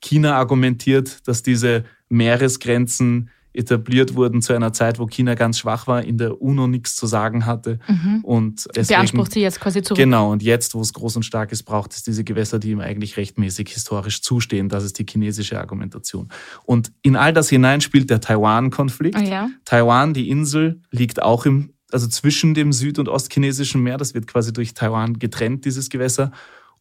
China 0.00 0.36
argumentiert, 0.36 1.26
dass 1.26 1.42
diese 1.42 1.84
Meeresgrenzen 2.08 3.30
etabliert 3.56 4.14
wurden 4.14 4.42
zu 4.42 4.52
einer 4.52 4.72
Zeit, 4.72 4.98
wo 4.98 5.06
China 5.06 5.34
ganz 5.34 5.58
schwach 5.58 5.86
war, 5.86 6.04
in 6.04 6.18
der 6.18 6.40
UNO 6.40 6.66
nichts 6.66 6.94
zu 6.94 7.06
sagen 7.06 7.46
hatte. 7.46 7.78
Mhm. 7.88 8.20
Und 8.22 8.66
deswegen, 8.76 8.98
Beansprucht 8.98 9.32
sie 9.32 9.40
jetzt 9.40 9.60
quasi 9.60 9.82
zurück. 9.82 9.98
Genau, 9.98 10.30
und 10.30 10.42
jetzt, 10.42 10.74
wo 10.74 10.80
es 10.80 10.92
groß 10.92 11.16
und 11.16 11.22
stark 11.22 11.52
ist, 11.52 11.64
braucht 11.64 11.92
es 11.92 12.02
diese 12.02 12.22
Gewässer, 12.22 12.58
die 12.58 12.70
ihm 12.70 12.80
eigentlich 12.80 13.16
rechtmäßig 13.16 13.70
historisch 13.70 14.20
zustehen. 14.22 14.68
Das 14.68 14.84
ist 14.84 14.98
die 14.98 15.06
chinesische 15.08 15.58
Argumentation. 15.58 16.28
Und 16.64 16.92
in 17.02 17.16
all 17.16 17.32
das 17.32 17.48
hinein 17.48 17.80
spielt 17.80 18.10
der 18.10 18.20
Taiwan-Konflikt. 18.20 19.18
Oh 19.18 19.22
ja. 19.22 19.48
Taiwan, 19.64 20.12
die 20.12 20.28
Insel, 20.28 20.82
liegt 20.90 21.22
auch 21.22 21.46
im, 21.46 21.72
also 21.90 22.06
zwischen 22.08 22.52
dem 22.54 22.72
süd- 22.72 22.98
und 22.98 23.08
ostchinesischen 23.08 23.82
Meer. 23.82 23.96
Das 23.96 24.12
wird 24.12 24.26
quasi 24.26 24.52
durch 24.52 24.74
Taiwan 24.74 25.18
getrennt, 25.18 25.64
dieses 25.64 25.88
Gewässer. 25.88 26.30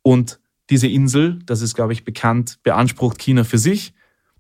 Und 0.02 0.40
diese 0.70 0.88
Insel, 0.88 1.40
das 1.46 1.62
ist, 1.62 1.76
glaube 1.76 1.94
ich, 1.94 2.04
bekannt, 2.04 2.60
beansprucht 2.64 3.20
China 3.20 3.44
für 3.44 3.58
sich. 3.58 3.94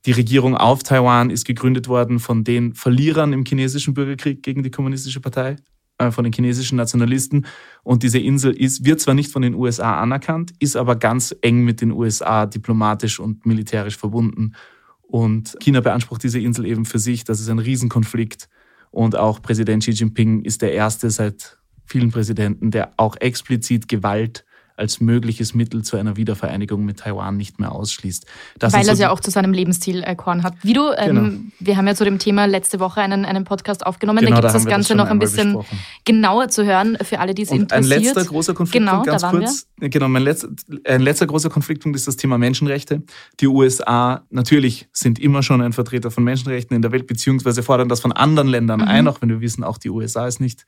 Die 0.05 0.11
Regierung 0.11 0.55
auf 0.55 0.83
Taiwan 0.83 1.29
ist 1.29 1.45
gegründet 1.45 1.87
worden 1.87 2.19
von 2.19 2.43
den 2.43 2.73
Verlierern 2.73 3.33
im 3.33 3.43
chinesischen 3.45 3.93
Bürgerkrieg 3.93 4.43
gegen 4.43 4.63
die 4.63 4.71
kommunistische 4.71 5.19
Partei, 5.19 5.55
äh, 5.97 6.11
von 6.11 6.23
den 6.23 6.33
chinesischen 6.33 6.77
Nationalisten. 6.77 7.45
Und 7.83 8.03
diese 8.03 8.19
Insel 8.19 8.51
ist, 8.53 8.85
wird 8.85 8.99
zwar 8.99 9.13
nicht 9.13 9.31
von 9.31 9.41
den 9.41 9.55
USA 9.55 9.99
anerkannt, 9.99 10.53
ist 10.59 10.75
aber 10.75 10.95
ganz 10.95 11.35
eng 11.41 11.63
mit 11.63 11.81
den 11.81 11.91
USA 11.91 12.45
diplomatisch 12.45 13.19
und 13.19 13.45
militärisch 13.45 13.97
verbunden. 13.97 14.53
Und 15.01 15.55
China 15.59 15.81
beansprucht 15.81 16.23
diese 16.23 16.39
Insel 16.39 16.65
eben 16.65 16.85
für 16.85 16.99
sich. 16.99 17.23
Das 17.23 17.39
ist 17.39 17.49
ein 17.49 17.59
Riesenkonflikt. 17.59 18.49
Und 18.91 19.15
auch 19.15 19.41
Präsident 19.41 19.83
Xi 19.83 19.91
Jinping 19.91 20.41
ist 20.41 20.61
der 20.61 20.73
erste 20.73 21.09
seit 21.09 21.57
vielen 21.85 22.11
Präsidenten, 22.11 22.71
der 22.71 22.93
auch 22.97 23.15
explizit 23.17 23.87
Gewalt 23.87 24.44
als 24.77 24.99
mögliches 24.99 25.53
Mittel 25.53 25.83
zu 25.83 25.97
einer 25.97 26.17
Wiedervereinigung 26.17 26.83
mit 26.83 26.99
Taiwan 26.99 27.37
nicht 27.37 27.59
mehr 27.59 27.71
ausschließt. 27.71 28.25
Das 28.59 28.73
Weil 28.73 28.87
er 28.87 28.93
es 28.93 28.99
ja 28.99 29.09
auch 29.09 29.19
zu 29.19 29.31
seinem 29.31 29.53
Lebensstil 29.53 30.03
erkoren 30.03 30.43
hat. 30.43 30.55
Wie 30.63 30.73
du, 30.73 30.91
ähm, 30.97 31.15
genau. 31.15 31.39
wir 31.59 31.77
haben 31.77 31.87
ja 31.87 31.95
zu 31.95 32.03
dem 32.03 32.19
Thema 32.19 32.45
letzte 32.45 32.79
Woche 32.79 33.01
einen, 33.01 33.25
einen 33.25 33.45
Podcast 33.45 33.85
aufgenommen, 33.85 34.19
genau, 34.19 34.31
da 34.31 34.41
gibt 34.41 34.47
es 34.47 34.53
da 34.53 34.59
das 34.59 34.67
Ganze 34.67 34.95
das 34.95 34.97
noch 34.97 35.11
ein 35.11 35.19
bisschen 35.19 35.53
besprochen. 35.53 35.79
genauer 36.03 36.49
zu 36.49 36.65
hören 36.65 36.97
für 37.01 37.19
alle, 37.19 37.33
die 37.33 37.43
es 37.43 37.51
interessiert. 37.51 37.99
Ein 37.99 38.03
letzter 38.03 38.25
großer 38.25 38.53
Konfliktpunkt, 38.53 39.05
genau, 39.05 39.17
ganz 39.17 39.23
kurz. 39.23 39.67
Wir. 39.77 39.89
Genau, 39.89 40.07
mein 40.09 40.23
letzter, 40.23 40.49
ein 40.85 41.01
letzter 41.01 41.27
großer 41.27 41.49
Konfliktpunkt 41.49 41.95
ist 41.95 42.07
das 42.07 42.17
Thema 42.17 42.37
Menschenrechte. 42.37 43.03
Die 43.39 43.47
USA 43.47 44.23
natürlich 44.29 44.89
sind 44.91 45.19
immer 45.19 45.41
schon 45.43 45.61
ein 45.61 45.73
Vertreter 45.73 46.11
von 46.11 46.23
Menschenrechten 46.23 46.75
in 46.75 46.81
der 46.81 46.91
Welt, 46.91 47.07
beziehungsweise 47.07 47.63
fordern 47.63 47.87
das 47.87 48.01
von 48.01 48.11
anderen 48.11 48.49
Ländern 48.49 48.81
mhm. 48.81 48.87
ein, 48.87 49.07
auch 49.07 49.21
wenn 49.21 49.29
wir 49.29 49.41
wissen, 49.41 49.63
auch 49.63 49.77
die 49.77 49.89
USA 49.89 50.27
ist 50.27 50.41
nicht 50.41 50.65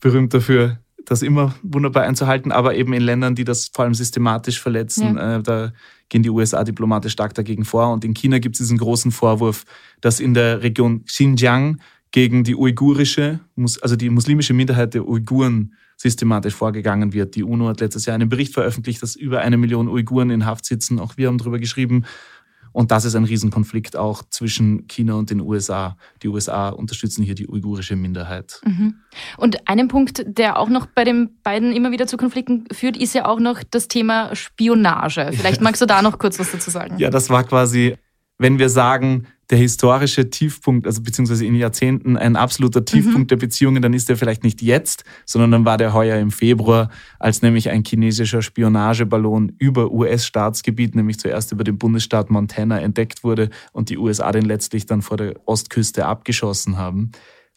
berühmt 0.00 0.32
dafür, 0.34 0.78
das 1.04 1.22
immer 1.22 1.54
wunderbar 1.62 2.04
einzuhalten, 2.04 2.52
aber 2.52 2.74
eben 2.74 2.92
in 2.92 3.02
Ländern, 3.02 3.34
die 3.34 3.44
das 3.44 3.70
vor 3.72 3.84
allem 3.84 3.94
systematisch 3.94 4.60
verletzen, 4.60 5.16
ja. 5.16 5.36
äh, 5.36 5.42
da 5.42 5.72
gehen 6.08 6.22
die 6.22 6.30
USA 6.30 6.64
diplomatisch 6.64 7.12
stark 7.12 7.34
dagegen 7.34 7.64
vor. 7.64 7.92
Und 7.92 8.04
in 8.04 8.14
China 8.14 8.38
gibt 8.38 8.56
es 8.56 8.58
diesen 8.58 8.78
großen 8.78 9.12
Vorwurf, 9.12 9.64
dass 10.00 10.20
in 10.20 10.34
der 10.34 10.62
Region 10.62 11.04
Xinjiang 11.04 11.80
gegen 12.10 12.44
die 12.44 12.56
uigurische, 12.56 13.40
also 13.80 13.96
die 13.96 14.10
muslimische 14.10 14.52
Minderheit 14.52 14.94
der 14.94 15.06
Uiguren 15.06 15.74
systematisch 15.96 16.54
vorgegangen 16.54 17.12
wird. 17.12 17.36
Die 17.36 17.44
UNO 17.44 17.68
hat 17.68 17.80
letztes 17.80 18.06
Jahr 18.06 18.14
einen 18.14 18.28
Bericht 18.28 18.54
veröffentlicht, 18.54 19.02
dass 19.02 19.16
über 19.16 19.40
eine 19.40 19.58
Million 19.58 19.86
Uiguren 19.88 20.30
in 20.30 20.46
Haft 20.46 20.64
sitzen. 20.64 20.98
Auch 20.98 21.16
wir 21.16 21.28
haben 21.28 21.38
darüber 21.38 21.58
geschrieben. 21.58 22.04
Und 22.72 22.90
das 22.90 23.04
ist 23.04 23.14
ein 23.14 23.24
Riesenkonflikt 23.24 23.96
auch 23.96 24.22
zwischen 24.30 24.86
China 24.86 25.14
und 25.14 25.30
den 25.30 25.40
USA. 25.40 25.96
Die 26.22 26.28
USA 26.28 26.68
unterstützen 26.68 27.22
hier 27.22 27.34
die 27.34 27.48
uigurische 27.48 27.96
Minderheit. 27.96 28.60
Mhm. 28.64 28.96
Und 29.36 29.68
einen 29.68 29.88
Punkt, 29.88 30.24
der 30.26 30.58
auch 30.58 30.68
noch 30.68 30.86
bei 30.86 31.04
den 31.04 31.40
beiden 31.42 31.72
immer 31.72 31.90
wieder 31.90 32.06
zu 32.06 32.16
Konflikten 32.16 32.64
führt, 32.72 32.96
ist 32.96 33.14
ja 33.14 33.26
auch 33.26 33.40
noch 33.40 33.62
das 33.68 33.88
Thema 33.88 34.34
Spionage. 34.34 35.30
Vielleicht 35.32 35.60
magst 35.60 35.82
du 35.82 35.86
da 35.86 36.02
noch 36.02 36.18
kurz 36.18 36.38
was 36.38 36.52
dazu 36.52 36.70
sagen. 36.70 36.98
Ja, 36.98 37.10
das 37.10 37.30
war 37.30 37.44
quasi, 37.44 37.96
wenn 38.38 38.58
wir 38.58 38.68
sagen, 38.68 39.26
der 39.50 39.58
historische 39.58 40.30
Tiefpunkt, 40.30 40.86
also 40.86 41.02
beziehungsweise 41.02 41.44
in 41.44 41.56
Jahrzehnten 41.56 42.16
ein 42.16 42.36
absoluter 42.36 42.84
Tiefpunkt 42.84 43.22
mhm. 43.22 43.26
der 43.26 43.36
Beziehungen, 43.36 43.82
dann 43.82 43.92
ist 43.92 44.08
der 44.08 44.16
vielleicht 44.16 44.44
nicht 44.44 44.62
jetzt, 44.62 45.04
sondern 45.26 45.50
dann 45.50 45.64
war 45.64 45.76
der 45.76 45.92
heuer 45.92 46.18
im 46.18 46.30
Februar, 46.30 46.88
als 47.18 47.42
nämlich 47.42 47.68
ein 47.68 47.82
chinesischer 47.84 48.42
Spionageballon 48.42 49.52
über 49.58 49.90
US-Staatsgebiet, 49.90 50.94
nämlich 50.94 51.18
zuerst 51.18 51.50
über 51.50 51.64
den 51.64 51.78
Bundesstaat 51.78 52.30
Montana 52.30 52.80
entdeckt 52.80 53.24
wurde 53.24 53.50
und 53.72 53.90
die 53.90 53.98
USA 53.98 54.30
den 54.30 54.44
letztlich 54.44 54.86
dann 54.86 55.02
vor 55.02 55.16
der 55.16 55.34
Ostküste 55.46 56.06
abgeschossen 56.06 56.78
haben. 56.78 57.10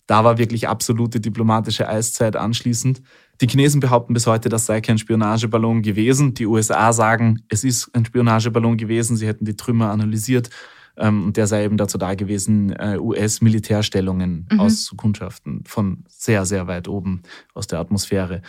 Da 0.07 0.23
war 0.23 0.37
wirklich 0.37 0.67
absolute 0.67 1.21
diplomatische 1.21 1.87
Eiszeit 1.87 2.35
anschließend. 2.35 3.01
Die 3.39 3.47
Chinesen 3.47 3.79
behaupten 3.79 4.13
bis 4.13 4.27
heute, 4.27 4.49
das 4.49 4.65
sei 4.65 4.81
kein 4.81 4.97
Spionageballon 4.97 5.81
gewesen. 5.81 6.33
Die 6.33 6.45
USA 6.45 6.91
sagen, 6.91 7.43
es 7.49 7.63
ist 7.63 7.89
ein 7.93 8.03
Spionageballon 8.03 8.77
gewesen. 8.77 9.15
Sie 9.15 9.27
hätten 9.27 9.45
die 9.45 9.55
Trümmer 9.55 9.91
analysiert 9.91 10.49
und 10.95 11.37
der 11.37 11.47
sei 11.47 11.65
eben 11.65 11.77
dazu 11.77 11.97
da 11.97 12.13
gewesen, 12.13 12.71
äh, 12.71 12.97
US-Militärstellungen 12.99 14.47
mhm. 14.51 14.59
auszukundschaften 14.59 15.63
von 15.65 16.03
sehr, 16.07 16.45
sehr 16.45 16.67
weit 16.67 16.87
oben 16.87 17.23
aus 17.53 17.67
der 17.67 17.79
Atmosphäre. 17.79 18.41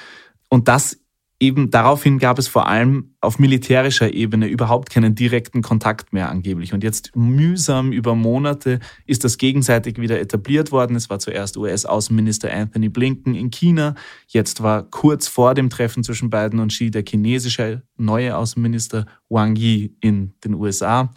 Und 0.49 0.69
das 0.69 0.99
eben 1.41 1.71
daraufhin 1.71 2.19
gab 2.19 2.39
es 2.39 2.49
vor 2.49 2.69
allem 2.69 3.15
auf 3.21 3.39
militärischer 3.39 4.13
Ebene 4.13 4.47
überhaupt 4.47 4.91
keinen 4.91 5.15
direkten 5.15 5.63
Kontakt 5.63 6.13
mehr 6.13 6.31
angeblich. 6.31 6.73
Und 6.73 6.85
jetzt 6.85 7.15
mühsam 7.15 7.93
über 7.93 8.15
Monate 8.15 8.81
ist 9.07 9.25
das 9.25 9.37
gegenseitig 9.37 9.99
wieder 9.99 10.21
etabliert 10.21 10.71
worden. 10.73 10.97
Es 10.97 11.11
war 11.11 11.19
zuerst 11.19 11.57
US-Außenminister 11.57 12.53
Anthony 12.53 12.89
Blinken 12.89 13.35
in 13.35 13.51
China. 13.51 13.95
Jetzt 14.29 14.63
war 14.63 14.85
kurz 14.85 15.27
vor 15.29 15.55
dem 15.55 15.71
Treffen 15.71 16.05
zwischen 16.05 16.31
Biden 16.31 16.61
und 16.61 16.69
Xi 16.73 16.91
der 16.91 17.05
chinesische 17.07 17.83
neue 17.97 18.37
Außenminister 18.37 19.07
Wang 19.29 19.57
Yi 19.57 19.97
in 20.01 20.35
den 20.45 20.55
USA. 20.55 21.11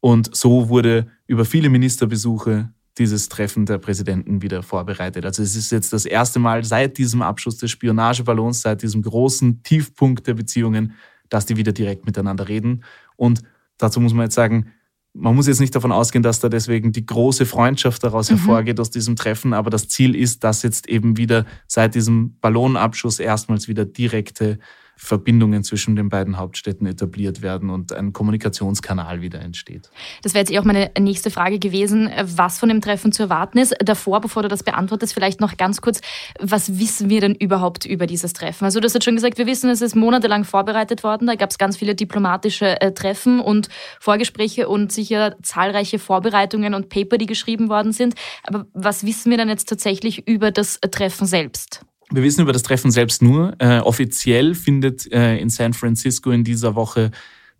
Und 0.00 0.34
so 0.34 0.68
wurde 0.68 1.06
über 1.26 1.44
viele 1.44 1.68
Ministerbesuche 1.68 2.70
dieses 2.98 3.28
Treffen 3.28 3.66
der 3.66 3.78
Präsidenten 3.78 4.42
wieder 4.42 4.62
vorbereitet. 4.62 5.24
Also 5.24 5.42
es 5.42 5.54
ist 5.54 5.70
jetzt 5.70 5.92
das 5.92 6.04
erste 6.04 6.38
Mal 6.38 6.64
seit 6.64 6.98
diesem 6.98 7.22
Abschuss 7.22 7.56
des 7.56 7.70
Spionageballons, 7.70 8.62
seit 8.62 8.82
diesem 8.82 9.02
großen 9.02 9.62
Tiefpunkt 9.62 10.26
der 10.26 10.34
Beziehungen, 10.34 10.94
dass 11.28 11.46
die 11.46 11.56
wieder 11.56 11.72
direkt 11.72 12.06
miteinander 12.06 12.48
reden. 12.48 12.84
Und 13.16 13.42
dazu 13.76 14.00
muss 14.00 14.14
man 14.14 14.24
jetzt 14.24 14.34
sagen, 14.34 14.72
man 15.14 15.34
muss 15.34 15.46
jetzt 15.46 15.60
nicht 15.60 15.74
davon 15.74 15.92
ausgehen, 15.92 16.22
dass 16.22 16.40
da 16.40 16.48
deswegen 16.48 16.92
die 16.92 17.04
große 17.04 17.46
Freundschaft 17.46 18.04
daraus 18.04 18.30
mhm. 18.30 18.36
hervorgeht 18.36 18.78
aus 18.78 18.90
diesem 18.90 19.16
Treffen, 19.16 19.52
aber 19.52 19.70
das 19.70 19.88
Ziel 19.88 20.14
ist, 20.14 20.44
dass 20.44 20.62
jetzt 20.62 20.88
eben 20.88 21.16
wieder 21.16 21.44
seit 21.66 21.94
diesem 21.94 22.38
Ballonabschuss 22.40 23.18
erstmals 23.18 23.68
wieder 23.68 23.84
direkte 23.84 24.58
Verbindungen 24.98 25.62
zwischen 25.62 25.94
den 25.94 26.08
beiden 26.08 26.36
Hauptstädten 26.36 26.86
etabliert 26.86 27.40
werden 27.40 27.70
und 27.70 27.92
ein 27.92 28.12
Kommunikationskanal 28.12 29.22
wieder 29.22 29.40
entsteht. 29.40 29.90
Das 30.22 30.34
wäre 30.34 30.42
jetzt 30.42 30.50
eh 30.50 30.58
auch 30.58 30.64
meine 30.64 30.90
nächste 30.98 31.30
Frage 31.30 31.60
gewesen, 31.60 32.10
was 32.22 32.58
von 32.58 32.68
dem 32.68 32.80
Treffen 32.80 33.12
zu 33.12 33.22
erwarten 33.22 33.58
ist. 33.58 33.76
Davor, 33.80 34.20
bevor 34.20 34.42
du 34.42 34.48
das 34.48 34.64
beantwortest, 34.64 35.14
vielleicht 35.14 35.40
noch 35.40 35.56
ganz 35.56 35.80
kurz, 35.80 36.00
was 36.40 36.80
wissen 36.80 37.08
wir 37.08 37.20
denn 37.20 37.36
überhaupt 37.36 37.86
über 37.86 38.08
dieses 38.08 38.32
Treffen? 38.32 38.64
Also 38.64 38.80
du 38.80 38.86
hast 38.86 38.94
jetzt 38.94 39.04
schon 39.04 39.14
gesagt, 39.14 39.38
wir 39.38 39.46
wissen, 39.46 39.70
es 39.70 39.82
ist 39.82 39.94
monatelang 39.94 40.42
vorbereitet 40.42 41.04
worden. 41.04 41.28
Da 41.28 41.36
gab 41.36 41.50
es 41.50 41.58
ganz 41.58 41.76
viele 41.76 41.94
diplomatische 41.94 42.80
äh, 42.80 42.92
Treffen 42.92 43.38
und 43.38 43.68
Vorgespräche 44.00 44.68
und 44.68 44.90
sicher 44.90 45.36
zahlreiche 45.42 46.00
Vorbereitungen 46.00 46.74
und 46.74 46.88
Paper, 46.88 47.18
die 47.18 47.26
geschrieben 47.26 47.68
worden 47.68 47.92
sind. 47.92 48.14
Aber 48.42 48.66
was 48.74 49.06
wissen 49.06 49.30
wir 49.30 49.38
denn 49.38 49.48
jetzt 49.48 49.68
tatsächlich 49.68 50.26
über 50.26 50.50
das 50.50 50.80
Treffen 50.90 51.26
selbst? 51.26 51.82
Wir 52.10 52.22
wissen 52.22 52.42
über 52.42 52.52
das 52.52 52.62
Treffen 52.62 52.90
selbst 52.90 53.22
nur. 53.22 53.54
Äh, 53.58 53.80
offiziell 53.80 54.54
findet 54.54 55.10
äh, 55.12 55.36
in 55.38 55.50
San 55.50 55.74
Francisco 55.74 56.30
in 56.30 56.42
dieser 56.42 56.74
Woche 56.74 57.10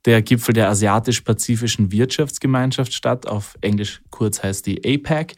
der 0.05 0.23
Gipfel 0.23 0.55
der 0.55 0.69
Asiatisch-Pazifischen 0.71 1.93
Wirtschaftsgemeinschaft 1.93 2.95
statt. 2.95 3.26
Auf 3.26 3.57
Englisch 3.61 4.00
kurz 4.11 4.43
heißt 4.43 4.67
die 4.67 4.78
APEC. 4.85 5.37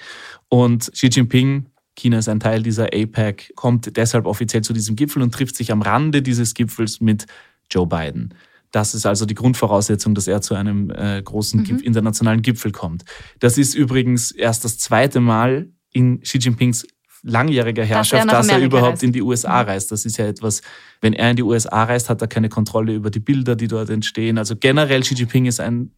Und 0.48 0.92
Xi 0.92 1.08
Jinping, 1.08 1.66
China 1.96 2.18
ist 2.18 2.28
ein 2.28 2.40
Teil 2.40 2.62
dieser 2.62 2.86
APEC, 2.86 3.52
kommt 3.56 3.96
deshalb 3.96 4.26
offiziell 4.26 4.62
zu 4.62 4.72
diesem 4.72 4.96
Gipfel 4.96 5.22
und 5.22 5.34
trifft 5.34 5.56
sich 5.56 5.72
am 5.72 5.82
Rande 5.82 6.22
dieses 6.22 6.54
Gipfels 6.54 7.00
mit 7.00 7.26
Joe 7.70 7.86
Biden. 7.86 8.34
Das 8.70 8.94
ist 8.94 9.06
also 9.06 9.26
die 9.26 9.34
Grundvoraussetzung, 9.34 10.14
dass 10.14 10.28
er 10.28 10.40
zu 10.40 10.54
einem 10.54 10.90
äh, 10.90 11.20
großen 11.22 11.62
mhm. 11.62 11.78
internationalen 11.80 12.42
Gipfel 12.42 12.70
kommt. 12.70 13.04
Das 13.40 13.58
ist 13.58 13.74
übrigens 13.74 14.30
erst 14.30 14.64
das 14.64 14.78
zweite 14.78 15.20
Mal 15.20 15.70
in 15.92 16.20
Xi 16.20 16.38
Jinpings 16.38 16.86
langjähriger 17.22 17.84
Herrschaft, 17.84 18.24
dass 18.24 18.32
er, 18.32 18.38
dass 18.38 18.48
er 18.48 18.58
überhaupt 18.64 18.92
reist. 18.92 19.02
in 19.02 19.12
die 19.12 19.22
USA 19.22 19.60
reist. 19.60 19.92
Das 19.92 20.04
ist 20.04 20.16
ja 20.16 20.26
etwas, 20.26 20.62
wenn 21.00 21.12
er 21.12 21.30
in 21.30 21.36
die 21.36 21.42
USA 21.42 21.84
reist, 21.84 22.08
hat 22.08 22.20
er 22.22 22.28
keine 22.28 22.48
Kontrolle 22.48 22.94
über 22.94 23.10
die 23.10 23.20
Bilder, 23.20 23.56
die 23.56 23.68
dort 23.68 23.90
entstehen. 23.90 24.38
Also 24.38 24.56
generell 24.56 25.02
Xi 25.02 25.14
Jinping 25.14 25.46
ist 25.46 25.60
ein 25.60 25.90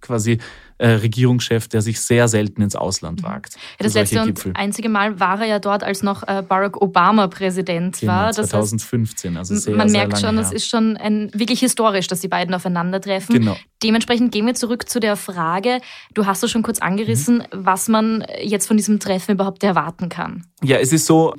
quasi 0.00 0.38
äh, 0.78 0.88
Regierungschef, 0.90 1.66
der 1.68 1.82
sich 1.82 2.00
sehr 2.00 2.28
selten 2.28 2.62
ins 2.62 2.76
Ausland 2.76 3.22
mhm. 3.22 3.26
wagt. 3.26 3.54
Ja, 3.54 3.84
das 3.84 3.94
letzte 3.94 4.22
und 4.22 4.56
einzige 4.56 4.88
Mal 4.88 5.18
war 5.18 5.40
er 5.40 5.46
ja 5.46 5.58
dort, 5.58 5.82
als 5.82 6.02
noch 6.02 6.22
äh, 6.26 6.42
Barack 6.46 6.80
Obama 6.80 7.26
Präsident 7.26 7.98
genau, 7.98 8.12
war. 8.12 8.32
Das 8.32 8.48
2015, 8.50 9.30
heißt, 9.30 9.38
also 9.38 9.54
sehr, 9.56 9.76
Man 9.76 9.88
sehr 9.88 10.06
merkt 10.06 10.20
schon, 10.20 10.38
es 10.38 10.52
ist 10.52 10.68
schon 10.68 10.96
ein, 10.96 11.30
wirklich 11.34 11.60
historisch, 11.60 12.06
dass 12.06 12.20
die 12.20 12.28
beiden 12.28 12.54
aufeinandertreffen. 12.54 13.34
Genau. 13.34 13.56
Dementsprechend 13.82 14.32
gehen 14.32 14.46
wir 14.46 14.54
zurück 14.54 14.88
zu 14.88 15.00
der 15.00 15.16
Frage, 15.16 15.80
du 16.14 16.26
hast 16.26 16.44
es 16.44 16.50
schon 16.50 16.62
kurz 16.62 16.78
angerissen, 16.78 17.38
mhm. 17.38 17.44
was 17.50 17.88
man 17.88 18.24
jetzt 18.40 18.66
von 18.66 18.76
diesem 18.76 19.00
Treffen 19.00 19.32
überhaupt 19.32 19.64
erwarten 19.64 20.08
kann. 20.08 20.46
Ja, 20.62 20.76
es 20.78 20.92
ist 20.92 21.06
so, 21.06 21.34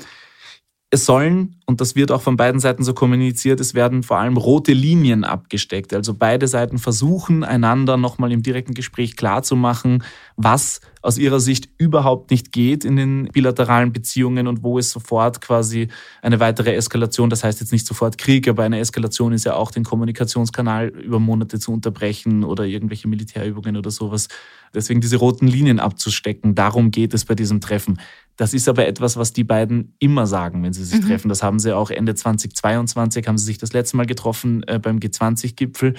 es 0.92 1.06
sollen, 1.06 1.56
und 1.68 1.82
das 1.82 1.96
wird 1.96 2.12
auch 2.12 2.24
von 2.24 2.36
beiden 2.36 2.60
Seiten 2.60 2.84
so 2.84 2.96
kommuniziert, 2.96 3.60
es 3.60 3.76
werden 3.76 4.02
vor 4.02 4.18
allem 4.18 4.38
rote 4.38 4.74
Linien 4.74 5.24
abgesteckt. 5.24 5.94
Also 5.94 6.16
beide 6.16 6.48
Seiten 6.48 6.80
versuchen 6.80 7.44
einander 7.44 7.96
nochmal 7.96 8.32
im 8.32 8.42
direkten 8.42 8.74
Gespräch 8.74 9.16
klarzumachen, 9.16 10.04
was 10.36 10.82
aus 11.04 11.20
ihrer 11.20 11.40
Sicht 11.40 11.70
überhaupt 11.78 12.32
nicht 12.32 12.52
geht 12.52 12.86
in 12.86 12.96
den 12.96 13.30
bilateralen 13.32 13.94
Beziehungen 13.94 14.48
und 14.48 14.64
wo 14.64 14.80
es 14.80 14.90
sofort 14.90 15.42
quasi 15.42 15.90
eine 16.24 16.40
weitere 16.40 16.74
Eskalation, 16.74 17.30
das 17.30 17.44
heißt 17.44 17.60
jetzt 17.60 17.72
nicht 17.72 17.86
sofort 17.86 18.18
Krieg, 18.18 18.48
aber 18.48 18.64
eine 18.64 18.80
Eskalation 18.80 19.32
ist 19.32 19.46
ja 19.46 19.54
auch 19.54 19.70
den 19.70 19.84
Kommunikationskanal 19.84 20.88
über 20.88 21.20
Monate 21.20 21.60
zu 21.60 21.72
unterbrechen 21.72 22.44
oder 22.44 22.66
irgendwelche 22.66 23.08
Militärübungen 23.08 23.78
oder 23.78 23.92
sowas. 23.92 24.28
Deswegen 24.74 25.02
diese 25.02 25.18
roten 25.18 25.48
Linien 25.48 25.80
abzustecken, 25.80 26.56
darum 26.56 26.90
geht 26.90 27.14
es 27.14 27.26
bei 27.26 27.36
diesem 27.36 27.62
Treffen. 27.62 28.00
Das 28.40 28.54
ist 28.54 28.70
aber 28.70 28.88
etwas, 28.88 29.18
was 29.18 29.34
die 29.34 29.44
beiden 29.44 29.96
immer 30.00 30.26
sagen, 30.26 30.64
wenn 30.64 30.72
sie 30.72 30.86
sich 30.86 31.02
mhm. 31.02 31.08
treffen. 31.08 31.28
Das 31.28 31.44
haben 31.44 31.60
sie 31.60 31.76
auch 31.76 31.90
Ende 31.90 32.16
2022, 32.16 33.28
haben 33.28 33.38
sie 33.38 33.44
sich 33.44 33.58
das 33.58 33.74
letzte 33.74 33.98
Mal 33.98 34.06
getroffen 34.06 34.64
äh, 34.66 34.80
beim 34.80 35.00
G20-Gipfel. 35.00 35.96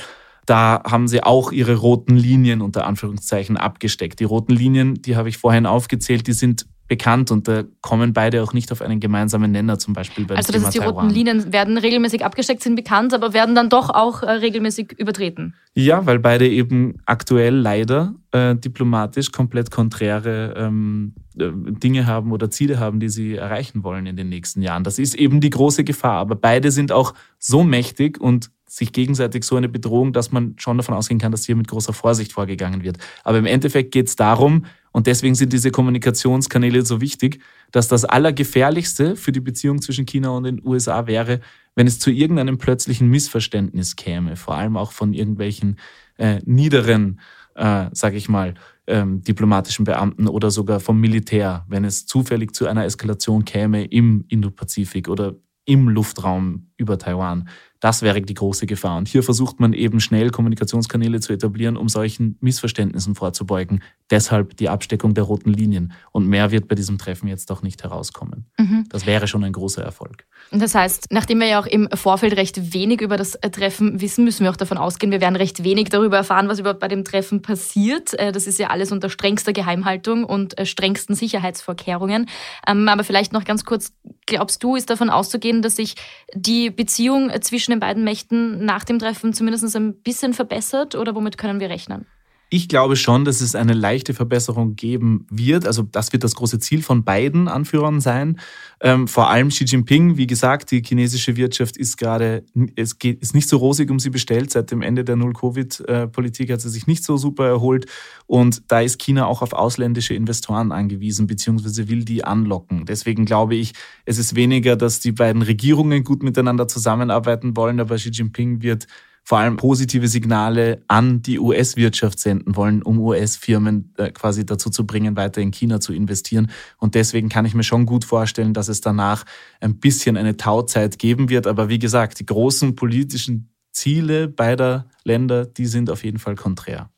Da 0.46 0.82
haben 0.86 1.06
sie 1.06 1.22
auch 1.22 1.52
ihre 1.52 1.74
roten 1.74 2.16
Linien 2.16 2.62
unter 2.62 2.86
Anführungszeichen 2.86 3.58
abgesteckt. 3.58 4.20
Die 4.20 4.24
roten 4.24 4.54
Linien, 4.54 4.94
die 4.94 5.16
habe 5.16 5.28
ich 5.28 5.36
vorhin 5.36 5.66
aufgezählt, 5.66 6.26
die 6.28 6.32
sind 6.32 6.64
bekannt 6.90 7.30
und 7.30 7.46
da 7.46 7.62
kommen 7.82 8.12
beide 8.12 8.42
auch 8.42 8.52
nicht 8.52 8.72
auf 8.72 8.82
einen 8.82 8.98
gemeinsamen 8.98 9.52
Nenner, 9.52 9.78
zum 9.78 9.94
Beispiel 9.94 10.26
bei 10.26 10.34
Also 10.34 10.52
das 10.52 10.64
heißt, 10.64 10.74
die 10.74 10.80
Taiwan. 10.80 11.04
roten 11.04 11.14
Linien 11.14 11.52
werden 11.52 11.78
regelmäßig 11.78 12.24
abgesteckt, 12.24 12.64
sind 12.64 12.74
bekannt, 12.74 13.14
aber 13.14 13.32
werden 13.32 13.54
dann 13.54 13.70
doch 13.70 13.90
auch 13.90 14.24
äh, 14.24 14.32
regelmäßig 14.32 14.98
übertreten. 14.98 15.54
Ja, 15.74 16.04
weil 16.04 16.18
beide 16.18 16.48
eben 16.48 16.96
aktuell 17.06 17.54
leider 17.54 18.16
äh, 18.32 18.56
diplomatisch 18.56 19.30
komplett 19.30 19.70
konträre 19.70 20.54
ähm, 20.56 21.14
äh, 21.38 21.50
Dinge 21.52 22.06
haben 22.06 22.32
oder 22.32 22.50
Ziele 22.50 22.80
haben, 22.80 22.98
die 22.98 23.08
sie 23.08 23.36
erreichen 23.36 23.84
wollen 23.84 24.06
in 24.06 24.16
den 24.16 24.28
nächsten 24.28 24.60
Jahren. 24.60 24.82
Das 24.82 24.98
ist 24.98 25.14
eben 25.14 25.40
die 25.40 25.50
große 25.50 25.84
Gefahr. 25.84 26.18
Aber 26.18 26.34
beide 26.34 26.72
sind 26.72 26.90
auch 26.90 27.14
so 27.38 27.62
mächtig 27.62 28.20
und 28.20 28.50
sich 28.70 28.92
gegenseitig 28.92 29.42
so 29.42 29.56
eine 29.56 29.68
Bedrohung, 29.68 30.12
dass 30.12 30.30
man 30.30 30.54
schon 30.56 30.76
davon 30.76 30.94
ausgehen 30.94 31.18
kann, 31.18 31.32
dass 31.32 31.44
hier 31.44 31.56
mit 31.56 31.66
großer 31.66 31.92
Vorsicht 31.92 32.32
vorgegangen 32.32 32.84
wird. 32.84 32.98
Aber 33.24 33.36
im 33.36 33.46
Endeffekt 33.46 33.90
geht 33.90 34.06
es 34.06 34.14
darum, 34.14 34.64
und 34.92 35.06
deswegen 35.06 35.34
sind 35.34 35.52
diese 35.52 35.70
Kommunikationskanäle 35.70 36.84
so 36.84 37.00
wichtig, 37.00 37.40
dass 37.70 37.88
das 37.88 38.04
Allergefährlichste 38.04 39.16
für 39.16 39.32
die 39.32 39.40
Beziehung 39.40 39.82
zwischen 39.82 40.06
China 40.06 40.30
und 40.30 40.44
den 40.44 40.64
USA 40.64 41.06
wäre, 41.06 41.40
wenn 41.74 41.86
es 41.86 41.98
zu 41.98 42.10
irgendeinem 42.10 42.58
plötzlichen 42.58 43.08
Missverständnis 43.08 43.96
käme, 43.96 44.36
vor 44.36 44.56
allem 44.56 44.76
auch 44.76 44.92
von 44.92 45.14
irgendwelchen 45.14 45.76
äh, 46.16 46.40
niederen, 46.44 47.20
äh, 47.54 47.86
sage 47.92 48.16
ich 48.16 48.28
mal, 48.28 48.54
ähm, 48.86 49.22
diplomatischen 49.22 49.84
Beamten 49.84 50.28
oder 50.28 50.50
sogar 50.50 50.80
vom 50.80 51.00
Militär, 51.00 51.64
wenn 51.68 51.84
es 51.84 52.06
zufällig 52.06 52.54
zu 52.54 52.66
einer 52.66 52.84
Eskalation 52.84 53.44
käme 53.44 53.84
im 53.84 54.24
Indopazifik 54.28 55.08
oder 55.08 55.36
im 55.64 55.88
Luftraum 55.88 56.70
über 56.76 56.98
Taiwan. 56.98 57.48
Das 57.80 58.02
wäre 58.02 58.20
die 58.20 58.34
große 58.34 58.66
Gefahr. 58.66 58.98
Und 58.98 59.08
hier 59.08 59.22
versucht 59.22 59.58
man 59.58 59.72
eben 59.72 60.00
schnell 60.00 60.30
Kommunikationskanäle 60.30 61.20
zu 61.20 61.32
etablieren, 61.32 61.78
um 61.78 61.88
solchen 61.88 62.36
Missverständnissen 62.40 63.14
vorzubeugen. 63.14 63.82
Deshalb 64.10 64.56
die 64.58 64.68
Absteckung 64.68 65.14
der 65.14 65.24
roten 65.24 65.52
Linien. 65.52 65.92
Und 66.12 66.26
mehr 66.26 66.50
wird 66.50 66.68
bei 66.68 66.74
diesem 66.74 66.98
Treffen 66.98 67.26
jetzt 67.26 67.50
auch 67.50 67.62
nicht 67.62 67.82
herauskommen. 67.82 68.46
Mhm. 68.58 68.84
Das 68.90 69.06
wäre 69.06 69.26
schon 69.26 69.44
ein 69.44 69.52
großer 69.52 69.82
Erfolg. 69.82 70.26
Das 70.50 70.74
heißt, 70.74 71.06
nachdem 71.10 71.40
wir 71.40 71.46
ja 71.46 71.60
auch 71.60 71.66
im 71.66 71.88
Vorfeld 71.94 72.36
recht 72.36 72.74
wenig 72.74 73.00
über 73.00 73.16
das 73.16 73.38
Treffen 73.52 74.00
wissen, 74.00 74.24
müssen 74.24 74.44
wir 74.44 74.50
auch 74.50 74.56
davon 74.56 74.78
ausgehen, 74.78 75.10
wir 75.10 75.20
werden 75.20 75.36
recht 75.36 75.64
wenig 75.64 75.88
darüber 75.88 76.18
erfahren, 76.18 76.48
was 76.48 76.58
überhaupt 76.58 76.80
bei 76.80 76.88
dem 76.88 77.04
Treffen 77.04 77.40
passiert. 77.40 78.12
Äh, 78.18 78.32
das 78.32 78.46
ist 78.46 78.58
ja 78.58 78.68
alles 78.68 78.92
unter 78.92 79.08
strengster 79.08 79.54
Geheimhaltung 79.54 80.24
und 80.24 80.58
äh, 80.58 80.66
strengsten 80.66 81.14
Sicherheitsvorkehrungen. 81.14 82.28
Ähm, 82.66 82.88
aber 82.88 83.04
vielleicht 83.04 83.32
noch 83.32 83.44
ganz 83.44 83.64
kurz, 83.64 83.92
glaubst 84.26 84.62
du, 84.62 84.76
ist 84.76 84.90
davon 84.90 85.08
auszugehen, 85.08 85.62
dass 85.62 85.76
sich 85.76 85.94
die 86.34 86.70
Beziehung 86.70 87.30
zwischen 87.40 87.69
zwischen 87.70 87.78
den 87.78 87.80
beiden 87.80 88.04
Mächten 88.04 88.64
nach 88.64 88.84
dem 88.84 88.98
Treffen 88.98 89.32
zumindest 89.32 89.74
ein 89.76 90.02
bisschen 90.02 90.34
verbessert 90.34 90.94
oder 90.96 91.14
womit 91.14 91.38
können 91.38 91.60
wir 91.60 91.70
rechnen? 91.70 92.06
Ich 92.52 92.68
glaube 92.68 92.96
schon, 92.96 93.24
dass 93.24 93.40
es 93.40 93.54
eine 93.54 93.74
leichte 93.74 94.12
Verbesserung 94.12 94.74
geben 94.74 95.24
wird. 95.30 95.68
Also 95.68 95.84
das 95.84 96.12
wird 96.12 96.24
das 96.24 96.34
große 96.34 96.58
Ziel 96.58 96.82
von 96.82 97.04
beiden 97.04 97.46
Anführern 97.46 98.00
sein. 98.00 98.40
Ähm, 98.80 99.06
vor 99.06 99.30
allem 99.30 99.50
Xi 99.50 99.64
Jinping, 99.64 100.16
wie 100.16 100.26
gesagt, 100.26 100.72
die 100.72 100.82
chinesische 100.84 101.36
Wirtschaft 101.36 101.76
ist 101.76 101.96
gerade, 101.96 102.44
es 102.74 102.98
geht, 102.98 103.22
ist 103.22 103.36
nicht 103.36 103.48
so 103.48 103.58
rosig 103.58 103.88
um 103.88 104.00
sie 104.00 104.10
bestellt. 104.10 104.50
Seit 104.50 104.72
dem 104.72 104.82
Ende 104.82 105.04
der 105.04 105.14
Null-Covid-Politik 105.14 106.50
hat 106.50 106.60
sie 106.60 106.70
sich 106.70 106.88
nicht 106.88 107.04
so 107.04 107.16
super 107.16 107.46
erholt. 107.46 107.86
Und 108.26 108.62
da 108.66 108.80
ist 108.80 108.98
China 108.98 109.26
auch 109.26 109.42
auf 109.42 109.52
ausländische 109.52 110.14
Investoren 110.14 110.72
angewiesen, 110.72 111.28
beziehungsweise 111.28 111.88
will 111.88 112.04
die 112.04 112.24
anlocken. 112.24 112.84
Deswegen 112.84 113.26
glaube 113.26 113.54
ich, 113.54 113.74
es 114.06 114.18
ist 114.18 114.34
weniger, 114.34 114.74
dass 114.74 114.98
die 114.98 115.12
beiden 115.12 115.42
Regierungen 115.42 116.02
gut 116.02 116.24
miteinander 116.24 116.66
zusammenarbeiten 116.66 117.56
wollen, 117.56 117.78
aber 117.78 117.94
Xi 117.94 118.10
Jinping 118.10 118.60
wird 118.60 118.88
vor 119.24 119.38
allem 119.38 119.56
positive 119.56 120.08
Signale 120.08 120.82
an 120.88 121.22
die 121.22 121.38
US-Wirtschaft 121.38 122.18
senden 122.18 122.56
wollen, 122.56 122.82
um 122.82 122.98
US-Firmen 122.98 123.94
äh, 123.96 124.10
quasi 124.10 124.44
dazu 124.44 124.70
zu 124.70 124.86
bringen, 124.86 125.16
weiter 125.16 125.40
in 125.40 125.52
China 125.52 125.80
zu 125.80 125.92
investieren. 125.92 126.50
Und 126.78 126.94
deswegen 126.94 127.28
kann 127.28 127.44
ich 127.44 127.54
mir 127.54 127.62
schon 127.62 127.86
gut 127.86 128.04
vorstellen, 128.04 128.54
dass 128.54 128.68
es 128.68 128.80
danach 128.80 129.24
ein 129.60 129.78
bisschen 129.78 130.16
eine 130.16 130.36
Tauzeit 130.36 130.98
geben 130.98 131.28
wird. 131.28 131.46
Aber 131.46 131.68
wie 131.68 131.78
gesagt, 131.78 132.18
die 132.20 132.26
großen 132.26 132.74
politischen 132.74 133.50
Ziele 133.72 134.28
beider 134.28 134.86
Länder, 135.04 135.46
die 135.46 135.66
sind 135.66 135.90
auf 135.90 136.04
jeden 136.04 136.18
Fall 136.18 136.34
konträr. 136.34 136.90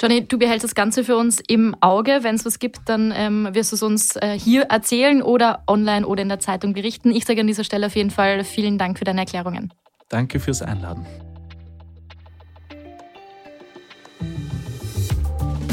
Johnny, 0.00 0.26
du 0.26 0.38
behältst 0.38 0.64
das 0.64 0.74
Ganze 0.74 1.04
für 1.04 1.16
uns 1.16 1.40
im 1.46 1.76
Auge. 1.80 2.18
Wenn 2.22 2.34
es 2.34 2.44
was 2.44 2.58
gibt, 2.58 2.80
dann 2.86 3.12
ähm, 3.16 3.48
wirst 3.52 3.72
du 3.72 3.76
es 3.76 3.82
uns 3.82 4.16
äh, 4.16 4.38
hier 4.38 4.64
erzählen 4.64 5.22
oder 5.22 5.62
online 5.66 6.06
oder 6.06 6.22
in 6.22 6.28
der 6.28 6.40
Zeitung 6.40 6.74
berichten. 6.74 7.10
Ich 7.10 7.24
sage 7.24 7.40
an 7.40 7.46
dieser 7.46 7.64
Stelle 7.64 7.86
auf 7.86 7.96
jeden 7.96 8.10
Fall 8.10 8.44
vielen 8.44 8.76
Dank 8.76 8.98
für 8.98 9.04
deine 9.04 9.20
Erklärungen. 9.20 9.72
Danke 10.08 10.40
fürs 10.40 10.62
Einladen. 10.62 11.06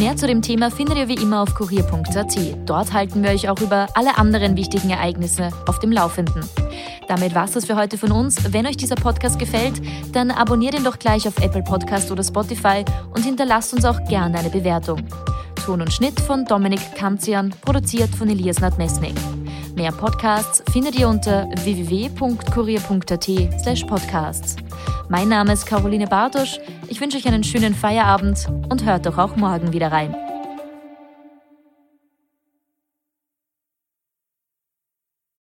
Mehr 0.02 0.18
zu 0.18 0.26
dem 0.26 0.42
Thema 0.42 0.72
findet 0.72 0.98
ihr 0.98 1.08
wie 1.10 1.22
immer 1.22 1.44
auf 1.44 1.54
kurier.at. 1.54 2.36
Dort 2.66 2.92
halten 2.92 3.22
wir 3.22 3.30
euch 3.30 3.48
auch 3.50 3.62
über 3.62 3.86
alle 3.94 4.18
anderen 4.18 4.58
wichtigen 4.58 4.90
Ereignisse 4.90 5.52
auf 5.68 5.78
dem 5.78 5.92
Laufenden. 5.92 6.44
Damit 7.08 7.36
war 7.36 7.46
es 7.46 7.52
das 7.52 7.66
für 7.66 7.76
heute 7.76 8.00
von 8.00 8.12
uns. 8.12 8.52
Wenn 8.52 8.66
euch 8.66 8.78
dieser 8.78 8.96
Podcast 8.96 9.38
gefällt, 9.38 9.80
dann 10.12 10.32
abonniert 10.32 10.74
ihn 10.74 10.84
doch 10.84 10.98
gleich 10.98 11.28
auf 11.28 11.38
Apple 11.38 11.62
Podcast 11.62 12.12
oder 12.12 12.24
Spotify 12.24 12.84
und 13.14 13.24
hinterlasst 13.24 13.76
uns 13.76 13.86
auch 13.86 14.04
gerne 14.06 14.40
eine 14.40 14.50
Bewertung. 14.50 15.04
Ton 15.64 15.82
und 15.82 15.94
Schnitt 15.94 16.20
von 16.20 16.46
Dominik 16.46 16.96
Kanzian, 16.96 17.54
produziert 17.62 18.10
von 18.16 18.28
Elias 18.28 18.60
Nadmesnik. 18.60 19.14
Mehr 19.76 19.92
Podcasts 19.92 20.64
findet 20.72 20.98
ihr 20.98 21.10
unter 21.10 21.48
www.kurier.at 21.64 23.30
slash 23.62 23.84
podcasts. 23.84 24.56
Mein 25.12 25.28
Name 25.28 25.52
ist 25.52 25.66
Caroline 25.66 26.08
Bartosch. 26.08 26.62
Ich 26.88 27.02
wünsche 27.02 27.18
euch 27.18 27.28
einen 27.28 27.44
schönen 27.44 27.76
Feierabend 27.76 28.48
und 28.70 28.86
hört 28.86 29.06
doch 29.06 29.18
auch 29.18 29.36
morgen 29.36 29.74
wieder 29.74 29.92
rein. 29.92 30.16